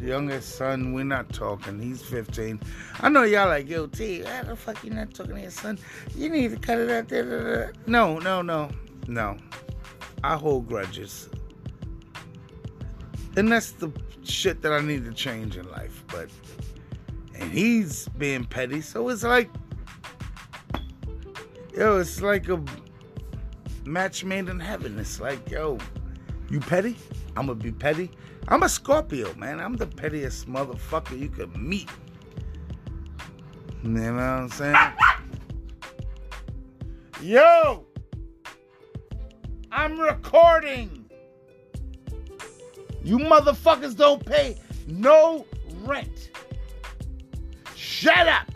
youngest 0.00 0.56
son, 0.56 0.92
we're 0.92 1.04
not 1.04 1.32
talking. 1.32 1.80
He's 1.80 2.02
15. 2.02 2.60
I 3.00 3.08
know 3.08 3.22
y'all 3.22 3.48
like, 3.48 3.68
yo, 3.68 3.86
T, 3.86 4.22
how 4.22 4.42
the 4.42 4.56
fuck 4.56 4.82
you 4.84 4.90
not 4.90 5.14
talking 5.14 5.36
to 5.36 5.40
your 5.40 5.50
son? 5.50 5.78
You 6.14 6.28
need 6.28 6.50
to 6.50 6.56
cut 6.56 6.78
it 6.78 6.90
out 6.90 7.08
there. 7.08 7.72
No, 7.86 8.18
no, 8.18 8.42
no, 8.42 8.70
no. 9.06 9.36
I 10.22 10.36
hold 10.36 10.68
grudges. 10.68 11.28
And 13.36 13.50
that's 13.50 13.72
the 13.72 13.90
shit 14.22 14.62
that 14.62 14.72
I 14.72 14.80
need 14.80 15.04
to 15.04 15.12
change 15.12 15.56
in 15.56 15.70
life. 15.70 16.04
But, 16.08 16.30
and 17.34 17.50
he's 17.50 18.08
being 18.08 18.44
petty. 18.44 18.80
So 18.80 19.08
it's 19.08 19.22
like, 19.22 19.50
yo, 21.76 21.98
it's 21.98 22.20
like 22.20 22.48
a 22.48 22.62
match 23.84 24.24
made 24.24 24.48
in 24.48 24.58
heaven. 24.58 24.98
It's 24.98 25.20
like, 25.20 25.50
yo, 25.50 25.78
you 26.50 26.60
petty? 26.60 26.96
I'm 27.36 27.46
gonna 27.46 27.58
be 27.58 27.72
petty. 27.72 28.10
I'm 28.48 28.62
a 28.62 28.68
Scorpio, 28.68 29.34
man. 29.34 29.58
I'm 29.58 29.76
the 29.76 29.86
pettiest 29.86 30.48
motherfucker 30.48 31.18
you 31.18 31.28
could 31.28 31.56
meet. 31.56 31.90
You 33.82 33.90
know 33.90 34.12
what 34.14 34.22
I'm 34.22 34.48
saying? 34.48 34.76
Yo! 37.20 37.84
I'm 39.72 39.98
recording. 39.98 41.10
You 43.02 43.18
motherfuckers 43.18 43.96
don't 43.96 44.24
pay 44.24 44.56
no 44.86 45.44
rent. 45.82 46.30
Shut 47.74 48.28
up. 48.28 48.46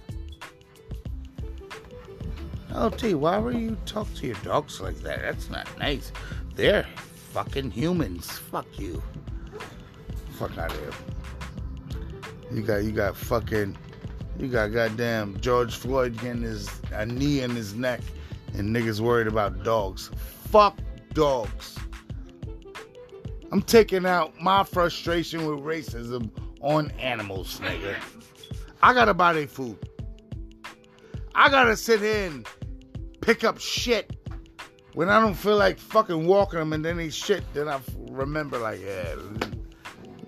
LT, 2.73 3.14
why 3.14 3.38
were 3.38 3.52
you 3.52 3.76
talk 3.87 4.12
to 4.14 4.26
your 4.26 4.37
dogs 4.37 4.80
like 4.80 4.99
that? 5.00 5.23
That's 5.23 5.50
not 5.50 5.66
nice. 5.78 6.12
They're 6.54 6.87
fucking 7.32 7.73
humans. 7.73 8.30
Fuck 8.30 8.78
you. 8.78 9.02
Fuck 10.40 10.56
out 10.56 10.73
of 10.73 10.80
here. 10.80 10.90
You 12.50 12.62
got 12.62 12.76
you 12.82 12.92
got 12.92 13.14
fucking 13.14 13.76
you 14.38 14.49
got 14.49 14.73
goddamn 14.73 15.38
George 15.42 15.75
Floyd 15.75 16.18
getting 16.18 16.40
his 16.40 16.66
a 16.92 17.04
knee 17.04 17.42
in 17.42 17.50
his 17.50 17.75
neck 17.75 18.00
and 18.54 18.75
niggas 18.75 19.00
worried 19.00 19.26
about 19.26 19.64
dogs. 19.64 20.11
Fuck 20.49 20.78
dogs. 21.12 21.76
I'm 23.52 23.61
taking 23.61 24.06
out 24.06 24.40
my 24.40 24.64
frustration 24.64 25.44
with 25.44 25.62
racism 25.62 26.30
on 26.62 26.90
animals, 26.92 27.61
nigga. 27.61 27.97
I 28.82 28.94
gotta 28.94 29.12
buy 29.12 29.35
their 29.35 29.47
food. 29.47 29.76
I 31.34 31.50
gotta 31.50 31.76
sit 31.76 32.00
here 32.00 32.28
and 32.28 32.47
pick 33.21 33.45
up 33.45 33.60
shit 33.60 34.17
when 34.95 35.10
I 35.10 35.21
don't 35.21 35.34
feel 35.34 35.58
like 35.58 35.78
fucking 35.78 36.26
walking 36.26 36.58
them 36.58 36.73
and 36.73 36.82
then 36.82 36.97
they 36.97 37.10
shit, 37.10 37.45
then 37.52 37.69
I 37.69 37.78
remember 38.08 38.58
like, 38.58 38.80
yeah, 38.80 39.15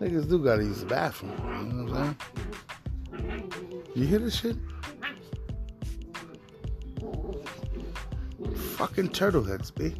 niggas 0.03 0.29
do 0.29 0.39
gotta 0.43 0.65
use 0.65 0.81
the 0.81 0.87
bathroom. 0.87 1.33
You 1.39 1.73
know 1.73 1.93
what 1.93 2.01
I'm 2.01 2.17
saying? 3.11 3.83
You 3.95 4.07
hear 4.07 4.19
this 4.19 4.37
shit? 4.37 4.57
Fucking 8.77 9.11
turtle 9.11 9.45
heads, 9.45 9.71
B. 9.71 9.95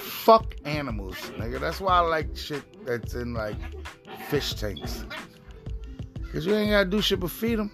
Fuck 0.00 0.54
animals, 0.64 1.16
nigga. 1.38 1.58
That's 1.58 1.80
why 1.80 1.96
I 1.96 2.00
like 2.00 2.36
shit 2.36 2.62
that's 2.84 3.14
in 3.14 3.32
like 3.32 3.56
fish 4.28 4.54
tanks. 4.54 5.04
Cause 6.32 6.46
you 6.46 6.54
ain't 6.54 6.70
gotta 6.70 6.88
do 6.88 7.00
shit 7.00 7.20
but 7.20 7.30
feed 7.30 7.58
them. 7.58 7.70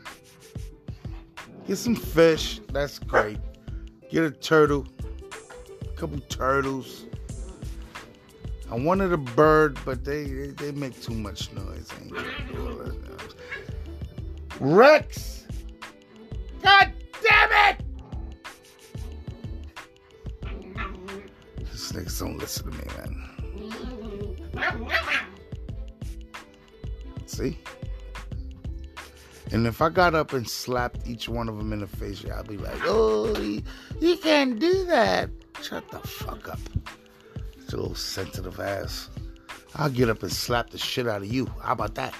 Get 1.66 1.76
some 1.76 1.96
fish, 1.96 2.60
that's 2.72 2.98
great. 2.98 3.38
Get 4.10 4.24
a 4.24 4.30
turtle, 4.30 4.86
A 5.82 5.96
couple 5.96 6.18
turtles. 6.28 7.07
I 8.70 8.74
wanted 8.74 9.12
a 9.12 9.16
bird, 9.16 9.78
but 9.84 10.04
they 10.04 10.24
they, 10.24 10.48
they 10.48 10.72
make 10.72 11.00
too 11.00 11.14
much 11.14 11.52
noise. 11.52 11.88
Rex! 14.60 15.46
God 16.62 16.92
damn 17.22 17.76
it! 17.76 17.84
These 21.58 21.92
niggas 21.92 22.18
don't 22.18 22.38
listen 22.38 22.70
to 22.70 22.76
me, 22.76 22.84
man. 22.96 23.28
See? 27.26 27.58
And 29.50 29.66
if 29.66 29.80
I 29.80 29.88
got 29.88 30.14
up 30.14 30.34
and 30.34 30.46
slapped 30.46 31.06
each 31.06 31.28
one 31.28 31.48
of 31.48 31.56
them 31.56 31.72
in 31.72 31.80
the 31.80 31.86
face, 31.86 32.22
I'd 32.24 32.46
be 32.48 32.58
like, 32.58 32.78
oh, 32.84 33.34
you, 33.40 33.62
you 34.00 34.18
can't 34.18 34.58
do 34.58 34.84
that. 34.84 35.30
Shut 35.62 35.88
the 35.90 36.00
fuck 36.00 36.48
up. 36.48 36.58
Little 37.70 37.94
sensitive 37.94 38.58
ass. 38.60 39.10
I'll 39.74 39.90
get 39.90 40.08
up 40.08 40.22
and 40.22 40.32
slap 40.32 40.70
the 40.70 40.78
shit 40.78 41.06
out 41.06 41.20
of 41.20 41.32
you. 41.32 41.46
How 41.62 41.72
about 41.72 41.94
that? 41.96 42.14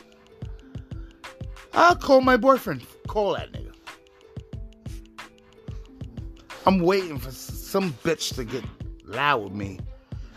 I'll 1.73 1.97
call 1.97 2.21
my 2.21 2.37
boyfriend. 2.37 2.85
Call 3.07 3.35
that 3.35 3.51
nigga. 3.53 3.73
I'm 6.67 6.81
waiting 6.81 7.19
for 7.19 7.31
some 7.31 7.95
bitch 8.05 8.35
to 8.35 8.45
get 8.45 8.63
loud 9.05 9.43
with 9.43 9.55
me. 9.55 9.81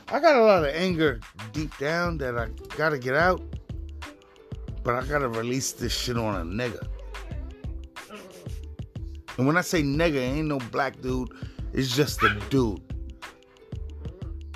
I 0.07 0.21
got 0.21 0.37
a 0.37 0.41
lot 0.41 0.63
of 0.63 0.73
anger 0.73 1.19
deep 1.51 1.77
down 1.77 2.17
that 2.19 2.37
I 2.37 2.47
gotta 2.77 2.97
get 2.97 3.15
out. 3.15 3.41
But 4.83 4.95
I 4.95 5.05
gotta 5.05 5.27
release 5.27 5.73
this 5.73 5.91
shit 5.91 6.17
on 6.17 6.35
a 6.35 6.45
nigga. 6.45 6.87
And 9.37 9.45
when 9.45 9.57
I 9.57 9.61
say 9.61 9.83
nigga, 9.83 10.21
ain't 10.21 10.47
no 10.47 10.59
black 10.71 11.01
dude. 11.01 11.31
It's 11.73 11.93
just 11.95 12.23
a 12.23 12.33
dude. 12.49 12.81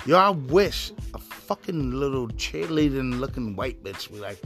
Yo, 0.06 0.16
I 0.16 0.30
wish 0.30 0.92
a 1.14 1.18
fucking 1.18 1.90
little 1.90 2.28
cheerleading 2.28 3.18
looking 3.18 3.56
white 3.56 3.82
bitch 3.82 4.08
be 4.12 4.20
like, 4.20 4.40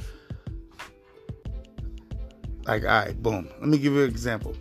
like, 2.65 2.83
all 2.83 2.89
right, 2.89 3.23
boom. 3.23 3.47
Let 3.61 3.69
me 3.69 3.77
give 3.77 3.93
you 3.93 4.05
an 4.05 4.09
example. 4.09 4.57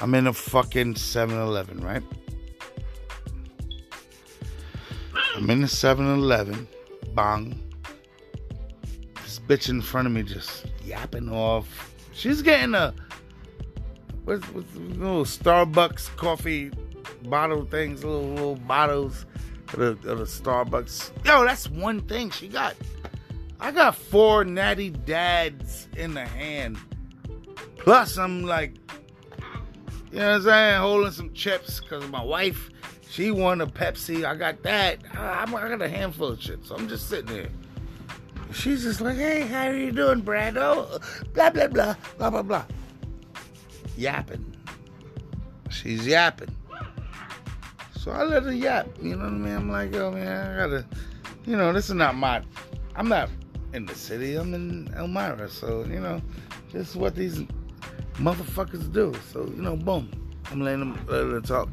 I'm 0.00 0.14
in 0.14 0.26
a 0.26 0.32
fucking 0.32 0.96
7 0.96 1.38
Eleven, 1.38 1.80
right? 1.80 2.02
I'm 5.36 5.50
in 5.50 5.64
a 5.64 5.68
7 5.68 6.14
Eleven, 6.14 6.66
bang. 7.14 7.60
This 9.22 9.38
bitch 9.38 9.68
in 9.68 9.82
front 9.82 10.06
of 10.06 10.14
me 10.14 10.22
just 10.22 10.64
yapping 10.82 11.28
off. 11.28 11.92
She's 12.14 12.40
getting 12.40 12.74
a 12.74 12.94
what's, 14.24 14.46
what's 14.46 14.74
little 14.76 15.24
Starbucks 15.24 16.16
coffee 16.16 16.70
bottle 17.24 17.64
things, 17.64 18.04
little 18.04 18.28
little 18.28 18.56
bottles 18.56 19.26
of 19.74 19.78
the, 19.78 20.10
of 20.10 20.18
the 20.18 20.24
Starbucks. 20.24 21.10
Yo, 21.24 21.44
that's 21.44 21.68
one 21.68 22.00
thing 22.02 22.30
she 22.30 22.48
got. 22.48 22.74
I 23.60 23.70
got 23.70 23.94
four 23.94 24.44
natty 24.44 24.90
dads 24.90 25.88
in 25.96 26.14
the 26.14 26.26
hand. 26.26 26.78
Plus, 27.76 28.18
I'm 28.18 28.42
like, 28.42 28.74
you 30.10 30.18
know 30.18 30.26
what 30.26 30.34
I'm 30.34 30.42
saying, 30.42 30.80
holding 30.80 31.12
some 31.12 31.32
chips 31.32 31.80
because 31.80 32.08
my 32.08 32.22
wife, 32.22 32.70
she 33.08 33.30
won 33.30 33.60
a 33.60 33.66
Pepsi. 33.66 34.24
I 34.24 34.34
got 34.34 34.62
that. 34.64 34.98
I, 35.14 35.44
I 35.44 35.68
got 35.68 35.82
a 35.82 35.88
handful 35.88 36.28
of 36.28 36.42
shit. 36.42 36.64
So 36.64 36.74
I'm 36.76 36.88
just 36.88 37.08
sitting 37.08 37.34
there. 37.34 37.48
She's 38.52 38.82
just 38.82 39.00
like, 39.00 39.16
hey, 39.16 39.42
how 39.42 39.68
are 39.68 39.76
you 39.76 39.92
doing, 39.92 40.22
Brando? 40.22 41.00
Blah, 41.32 41.50
blah, 41.50 41.68
blah, 41.68 41.94
blah, 42.18 42.30
blah, 42.30 42.42
blah 42.42 42.64
yapping. 43.96 44.44
She's 45.70 46.06
yapping. 46.06 46.54
So 48.02 48.10
I 48.10 48.24
let 48.24 48.42
her 48.42 48.52
yap. 48.52 48.88
You 49.00 49.14
know 49.14 49.26
what 49.26 49.32
I 49.32 49.36
mean? 49.36 49.54
I'm 49.54 49.70
like, 49.70 49.94
oh 49.94 50.10
man, 50.10 50.50
I 50.50 50.56
gotta, 50.56 50.84
you 51.46 51.56
know, 51.56 51.72
this 51.72 51.88
is 51.88 51.94
not 51.94 52.16
my, 52.16 52.42
I'm 52.96 53.08
not 53.08 53.30
in 53.74 53.86
the 53.86 53.94
city. 53.94 54.34
I'm 54.34 54.52
in 54.54 54.92
Elmira. 54.96 55.48
So, 55.48 55.84
you 55.84 56.00
know, 56.00 56.20
this 56.72 56.90
is 56.90 56.96
what 56.96 57.14
these 57.14 57.44
motherfuckers 58.14 58.92
do. 58.92 59.12
So, 59.32 59.44
you 59.44 59.62
know, 59.62 59.76
boom. 59.76 60.10
I'm 60.50 60.62
letting 60.62 60.80
them, 60.80 61.06
letting 61.06 61.30
her 61.30 61.40
talk. 61.40 61.68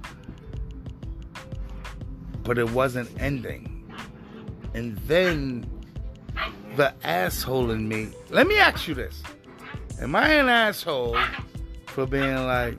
But 2.44 2.60
it 2.60 2.70
wasn't 2.70 3.10
ending. 3.20 3.92
And 4.76 5.00
then 5.00 5.68
the 6.76 6.94
asshole 7.04 7.72
in 7.72 7.88
me, 7.88 8.10
let 8.30 8.46
me 8.46 8.60
ask 8.60 8.88
you 8.88 8.94
this. 8.94 9.24
Am 10.00 10.16
I 10.16 10.30
an 10.34 10.48
asshole 10.48 11.18
for 11.88 12.06
being 12.06 12.46
like, 12.46 12.78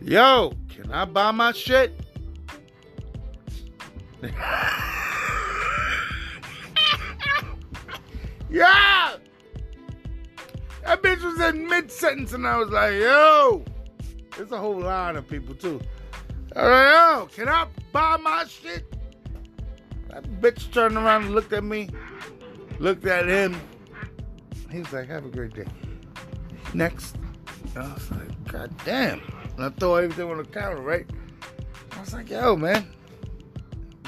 yo, 0.00 0.52
can 0.76 0.92
I 0.92 1.04
buy 1.06 1.30
my 1.30 1.52
shit? 1.52 1.98
yeah! 8.50 9.16
That 10.82 11.02
bitch 11.02 11.22
was 11.22 11.40
in 11.40 11.66
mid 11.66 11.90
sentence 11.90 12.34
and 12.34 12.46
I 12.46 12.58
was 12.58 12.68
like, 12.68 12.94
yo! 12.94 13.64
There's 14.36 14.52
a 14.52 14.58
whole 14.58 14.78
line 14.78 15.16
of 15.16 15.26
people 15.26 15.54
too. 15.54 15.80
Was 16.54 16.56
like, 16.56 16.94
yo, 16.94 17.28
can 17.34 17.48
I 17.48 17.66
buy 17.92 18.18
my 18.18 18.44
shit? 18.44 18.84
That 20.10 20.24
bitch 20.42 20.70
turned 20.72 20.96
around 20.96 21.24
and 21.24 21.34
looked 21.34 21.54
at 21.54 21.64
me, 21.64 21.88
looked 22.78 23.06
at 23.06 23.26
him. 23.26 23.58
He 24.70 24.80
was 24.80 24.92
like, 24.92 25.08
have 25.08 25.24
a 25.24 25.30
great 25.30 25.54
day. 25.54 25.64
Next. 26.74 27.16
I 27.74 27.80
was 27.94 28.10
like, 28.10 28.52
God 28.52 28.74
damn. 28.84 29.22
And 29.56 29.64
I 29.64 29.68
throw 29.70 29.96
everything 29.96 30.30
on 30.30 30.38
the 30.38 30.44
counter, 30.44 30.80
right? 30.80 31.06
I 31.92 32.00
was 32.00 32.12
like, 32.12 32.28
yo, 32.28 32.56
man. 32.56 32.86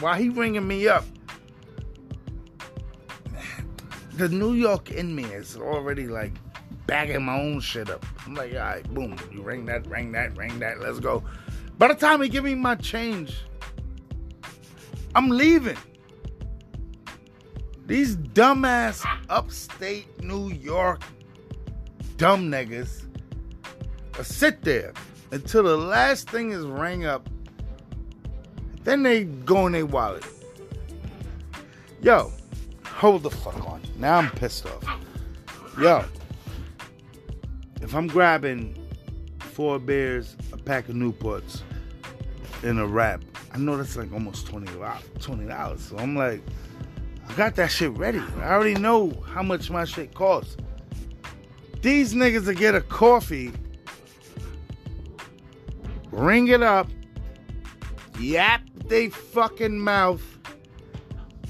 why 0.00 0.20
he 0.20 0.28
ringing 0.28 0.66
me 0.66 0.88
up, 0.88 1.04
the 4.14 4.28
New 4.28 4.54
York 4.54 4.90
in 4.90 5.14
me 5.14 5.24
is 5.24 5.56
already 5.56 6.06
like 6.06 6.32
bagging 6.86 7.24
my 7.24 7.38
own 7.38 7.60
shit 7.60 7.88
up. 7.88 8.04
I'm 8.26 8.34
like, 8.34 8.52
all 8.52 8.58
right, 8.58 8.94
boom, 8.94 9.16
you 9.32 9.42
ring 9.42 9.64
that, 9.66 9.86
ring 9.86 10.12
that, 10.12 10.36
ring 10.36 10.58
that, 10.58 10.80
let's 10.80 10.98
go. 11.00 11.22
By 11.78 11.88
the 11.88 11.94
time 11.94 12.20
he 12.20 12.28
give 12.28 12.44
me 12.44 12.54
my 12.54 12.74
change, 12.74 13.38
I'm 15.14 15.28
leaving. 15.30 15.76
These 17.86 18.16
dumbass 18.16 19.06
upstate 19.30 20.22
New 20.22 20.50
York 20.50 21.02
dumb 22.18 22.50
niggas 22.50 23.06
sit 24.22 24.62
there 24.62 24.92
until 25.30 25.62
the 25.62 25.76
last 25.76 26.30
thing 26.30 26.50
is 26.50 26.64
rang 26.64 27.04
up. 27.04 27.28
Then 28.84 29.02
they 29.02 29.24
go 29.24 29.66
in 29.66 29.72
their 29.72 29.86
wallet. 29.86 30.24
Yo, 32.00 32.32
hold 32.84 33.22
the 33.22 33.30
fuck 33.30 33.66
on. 33.66 33.82
Now 33.98 34.18
I'm 34.18 34.30
pissed 34.30 34.66
off. 34.66 34.84
Yo, 35.78 36.04
if 37.82 37.94
I'm 37.94 38.06
grabbing 38.06 38.76
four 39.38 39.78
beers, 39.78 40.36
a 40.52 40.56
pack 40.56 40.88
of 40.88 40.94
Newports, 40.94 41.62
and 42.62 42.80
a 42.80 42.86
wrap, 42.86 43.22
I 43.52 43.58
know 43.58 43.76
that's 43.76 43.96
like 43.96 44.12
almost 44.12 44.46
$20. 44.46 44.66
$20. 44.66 45.78
So 45.78 45.98
I'm 45.98 46.16
like, 46.16 46.42
I 47.28 47.34
got 47.34 47.56
that 47.56 47.70
shit 47.70 47.90
ready. 47.96 48.20
I 48.40 48.52
already 48.52 48.74
know 48.74 49.12
how 49.26 49.42
much 49.42 49.70
my 49.70 49.84
shit 49.84 50.14
costs. 50.14 50.56
These 51.82 52.14
niggas 52.14 52.46
will 52.46 52.54
get 52.54 52.74
a 52.74 52.80
coffee, 52.80 53.52
ring 56.18 56.48
it 56.48 56.62
up, 56.62 56.88
yap 58.18 58.62
they 58.86 59.08
fucking 59.08 59.78
mouth, 59.78 60.22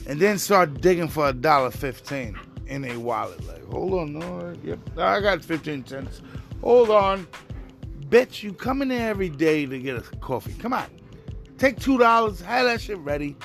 and 0.06 0.20
then 0.20 0.38
start 0.38 0.80
digging 0.80 1.08
for 1.08 1.28
a 1.28 1.32
dollar 1.32 1.70
fifteen 1.70 2.38
in 2.66 2.84
a 2.84 2.96
wallet. 2.96 3.44
Like, 3.46 3.64
hold 3.66 3.94
on, 3.94 4.18
no, 4.18 4.54
yep, 4.62 4.78
I 4.98 5.20
got 5.20 5.42
fifteen 5.42 5.86
cents. 5.86 6.20
Hold 6.60 6.90
on, 6.90 7.26
bitch, 8.08 8.42
you 8.42 8.52
come 8.52 8.82
in 8.82 8.88
there 8.88 9.08
every 9.08 9.30
day 9.30 9.66
to 9.66 9.78
get 9.78 9.96
a 9.96 10.02
coffee. 10.18 10.54
Come 10.54 10.72
on, 10.72 10.86
take 11.56 11.78
two 11.78 11.98
dollars, 11.98 12.40
have 12.40 12.66
that 12.66 12.80
shit 12.80 12.98
ready, 12.98 13.36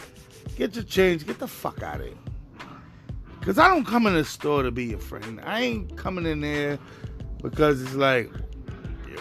get 0.57 0.75
your 0.75 0.83
change, 0.83 1.25
get 1.25 1.39
the 1.39 1.47
fuck 1.47 1.81
out 1.83 2.01
of 2.01 2.07
here. 2.07 2.15
Cause 3.41 3.57
I 3.59 3.67
don't 3.67 3.85
come 3.85 4.07
in 4.07 4.13
the 4.13 4.23
store 4.23 4.63
to 4.63 4.71
be 4.71 4.85
your 4.85 4.99
friend. 4.99 5.41
I 5.43 5.61
ain't 5.61 5.97
coming 5.97 6.25
in 6.25 6.39
there 6.39 6.79
because 7.41 7.81
it's 7.81 7.93
like, 7.93 8.31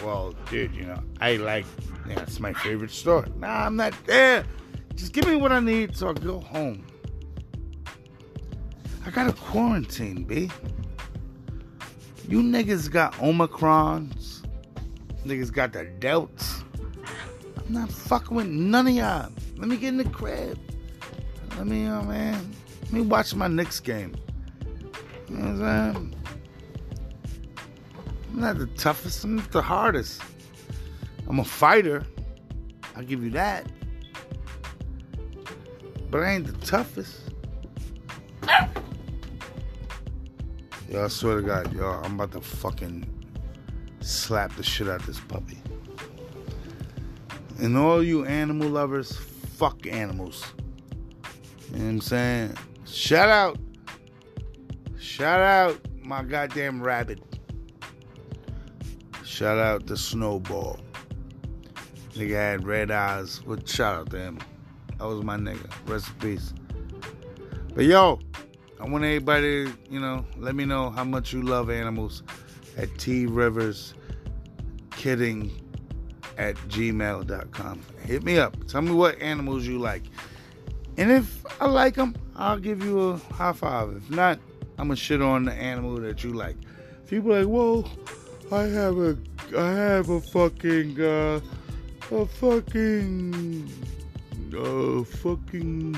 well, 0.01 0.33
dude, 0.49 0.73
you 0.73 0.85
know, 0.85 1.03
I 1.19 1.35
like, 1.35 1.65
it's 2.07 2.39
my 2.39 2.53
favorite 2.53 2.91
store. 2.91 3.25
Nah, 3.37 3.65
I'm 3.65 3.75
not 3.75 3.93
there. 4.05 4.45
Just 4.95 5.13
give 5.13 5.27
me 5.27 5.35
what 5.35 5.51
I 5.51 5.59
need 5.59 5.95
so 5.97 6.09
I 6.09 6.13
go 6.13 6.39
home. 6.39 6.85
I 9.05 9.09
got 9.09 9.27
a 9.27 9.33
quarantine, 9.33 10.23
B. 10.23 10.49
You 12.27 12.41
niggas 12.41 12.89
got 12.89 13.13
Omicrons. 13.15 14.45
Niggas 15.25 15.51
got 15.51 15.73
the 15.73 15.85
Delts. 15.99 16.63
I'm 17.57 17.73
not 17.73 17.89
fucking 17.89 18.35
with 18.35 18.47
none 18.47 18.87
of 18.87 18.93
y'all. 18.93 19.31
Let 19.57 19.67
me 19.67 19.77
get 19.77 19.89
in 19.89 19.97
the 19.97 20.05
crib. 20.05 20.59
Let 21.57 21.67
me, 21.67 21.87
oh 21.87 22.01
man. 22.03 22.51
Let 22.83 22.93
me 22.93 23.01
watch 23.01 23.35
my 23.35 23.47
Knicks 23.47 23.79
game. 23.79 24.15
You 25.29 25.37
know 25.37 25.45
what 25.45 25.69
I'm 25.69 25.95
saying? 25.95 26.15
I'm 28.31 28.39
not 28.39 28.57
the 28.57 28.67
toughest, 28.67 29.23
I'm 29.23 29.35
not 29.35 29.51
the 29.51 29.61
hardest. 29.61 30.21
I'm 31.27 31.39
a 31.39 31.43
fighter. 31.43 32.05
I'll 32.95 33.03
give 33.03 33.23
you 33.23 33.31
that. 33.31 33.65
But 36.09 36.23
I 36.23 36.33
ain't 36.33 36.45
the 36.45 36.65
toughest. 36.65 37.21
Yo, 40.89 41.05
I 41.05 41.07
swear 41.07 41.37
to 41.37 41.41
God, 41.41 41.73
yo, 41.73 41.87
I'm 42.03 42.13
about 42.13 42.33
to 42.33 42.41
fucking 42.41 43.09
slap 44.01 44.55
the 44.55 44.63
shit 44.63 44.87
out 44.87 44.99
of 44.99 45.07
this 45.07 45.19
puppy. 45.19 45.57
And 47.59 47.75
all 47.77 48.03
you 48.03 48.25
animal 48.25 48.69
lovers, 48.69 49.15
fuck 49.15 49.87
animals. 49.87 50.53
You 51.71 51.79
know 51.79 51.85
what 51.85 51.89
I'm 51.89 52.01
saying? 52.01 52.57
Shout 52.85 53.29
out. 53.29 53.57
Shout 54.99 55.39
out 55.39 55.79
my 56.03 56.21
goddamn 56.23 56.83
rabbit. 56.83 57.19
Shout 59.23 59.57
out 59.57 59.87
the 59.87 59.97
Snowball. 59.97 60.79
Nigga 62.13 62.35
had 62.35 62.65
red 62.65 62.91
eyes. 62.91 63.41
But 63.45 63.67
shout 63.67 63.95
out 63.95 64.09
to 64.11 64.17
him. 64.17 64.39
That 64.97 65.05
was 65.05 65.23
my 65.23 65.37
nigga. 65.37 65.69
Rest 65.87 66.09
in 66.09 66.35
peace. 66.35 66.53
But 67.75 67.85
yo, 67.85 68.19
I 68.79 68.87
want 68.87 69.03
everybody 69.03 69.71
you 69.89 69.99
know, 69.99 70.25
let 70.37 70.55
me 70.55 70.65
know 70.65 70.89
how 70.89 71.03
much 71.03 71.33
you 71.33 71.41
love 71.41 71.69
animals 71.69 72.23
at 72.77 72.95
T 72.97 73.25
Rivers 73.25 73.93
Kidding 74.91 75.51
at 76.37 76.55
gmail.com. 76.69 77.81
Hit 78.05 78.23
me 78.23 78.37
up. 78.37 78.55
Tell 78.67 78.81
me 78.81 78.91
what 78.91 79.19
animals 79.21 79.65
you 79.65 79.79
like. 79.79 80.03
And 80.97 81.11
if 81.11 81.43
I 81.61 81.65
like 81.65 81.95
them, 81.95 82.15
I'll 82.35 82.59
give 82.59 82.83
you 82.83 82.99
a 82.99 83.17
high 83.17 83.53
five. 83.53 83.95
If 83.95 84.09
not, 84.09 84.39
I'm 84.77 84.87
gonna 84.87 84.95
shit 84.95 85.21
on 85.21 85.45
the 85.45 85.53
animal 85.53 85.95
that 85.97 86.23
you 86.23 86.33
like. 86.33 86.55
People 87.07 87.31
like, 87.31 87.47
well, 87.47 87.89
I 88.51 88.63
have 88.63 88.97
a, 88.97 89.17
I 89.57 89.71
have 89.71 90.09
a 90.09 90.21
fucking, 90.21 90.99
uh, 90.99 91.39
a 92.13 92.25
fucking, 92.25 93.69
uh, 94.55 95.03
fucking, 95.03 95.97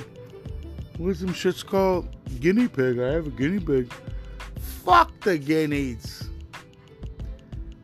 what's 0.97 1.19
them 1.19 1.33
shits 1.33 1.65
called? 1.65 2.07
Guinea 2.39 2.67
pig. 2.67 2.99
I 2.99 3.07
have 3.13 3.27
a 3.27 3.31
guinea 3.31 3.59
pig. 3.59 3.91
Fuck 4.83 5.19
the 5.21 5.37
guineas. 5.37 6.29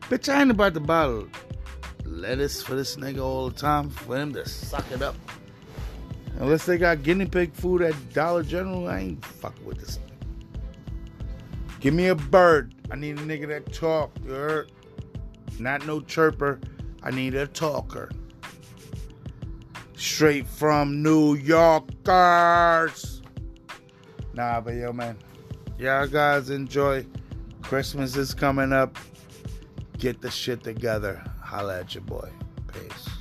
Bitch, 0.02 0.32
I 0.32 0.40
ain't 0.40 0.50
about 0.50 0.74
to 0.74 0.80
buy 0.80 1.22
lettuce 2.04 2.62
for 2.62 2.74
this 2.74 2.96
nigga 2.96 3.20
all 3.20 3.48
the 3.48 3.58
time 3.58 3.90
for 3.90 4.16
him 4.16 4.32
to 4.34 4.48
suck 4.48 4.90
it 4.90 5.02
up. 5.02 5.14
Unless 6.38 6.66
they 6.66 6.78
got 6.78 7.02
guinea 7.02 7.26
pig 7.26 7.52
food 7.52 7.82
at 7.82 7.94
Dollar 8.12 8.42
General, 8.42 8.88
I 8.88 8.98
ain't 9.00 9.24
fucking 9.24 9.64
with 9.64 9.78
this. 9.78 9.98
Give 11.80 11.94
me 11.94 12.08
a 12.08 12.14
bird. 12.14 12.74
I 12.90 12.96
need 12.96 13.18
a 13.18 13.22
nigga 13.22 13.48
that 13.48 13.72
talk. 13.72 14.12
You 14.24 14.32
heard? 14.32 14.72
Not 15.58 15.86
no 15.86 16.00
chirper. 16.00 16.60
I 17.02 17.10
need 17.10 17.34
a 17.34 17.46
talker. 17.46 18.10
Straight 20.02 20.48
from 20.48 21.00
New 21.00 21.34
Yorkers. 21.34 23.22
Nah, 24.34 24.60
but 24.60 24.74
yo, 24.74 24.92
man. 24.92 25.16
Y'all 25.78 26.08
guys 26.08 26.50
enjoy. 26.50 27.06
Christmas 27.62 28.16
is 28.16 28.34
coming 28.34 28.72
up. 28.72 28.98
Get 29.98 30.20
the 30.20 30.28
shit 30.28 30.64
together. 30.64 31.22
Holla 31.40 31.78
at 31.78 31.94
your 31.94 32.02
boy. 32.02 32.28
Peace. 32.72 33.11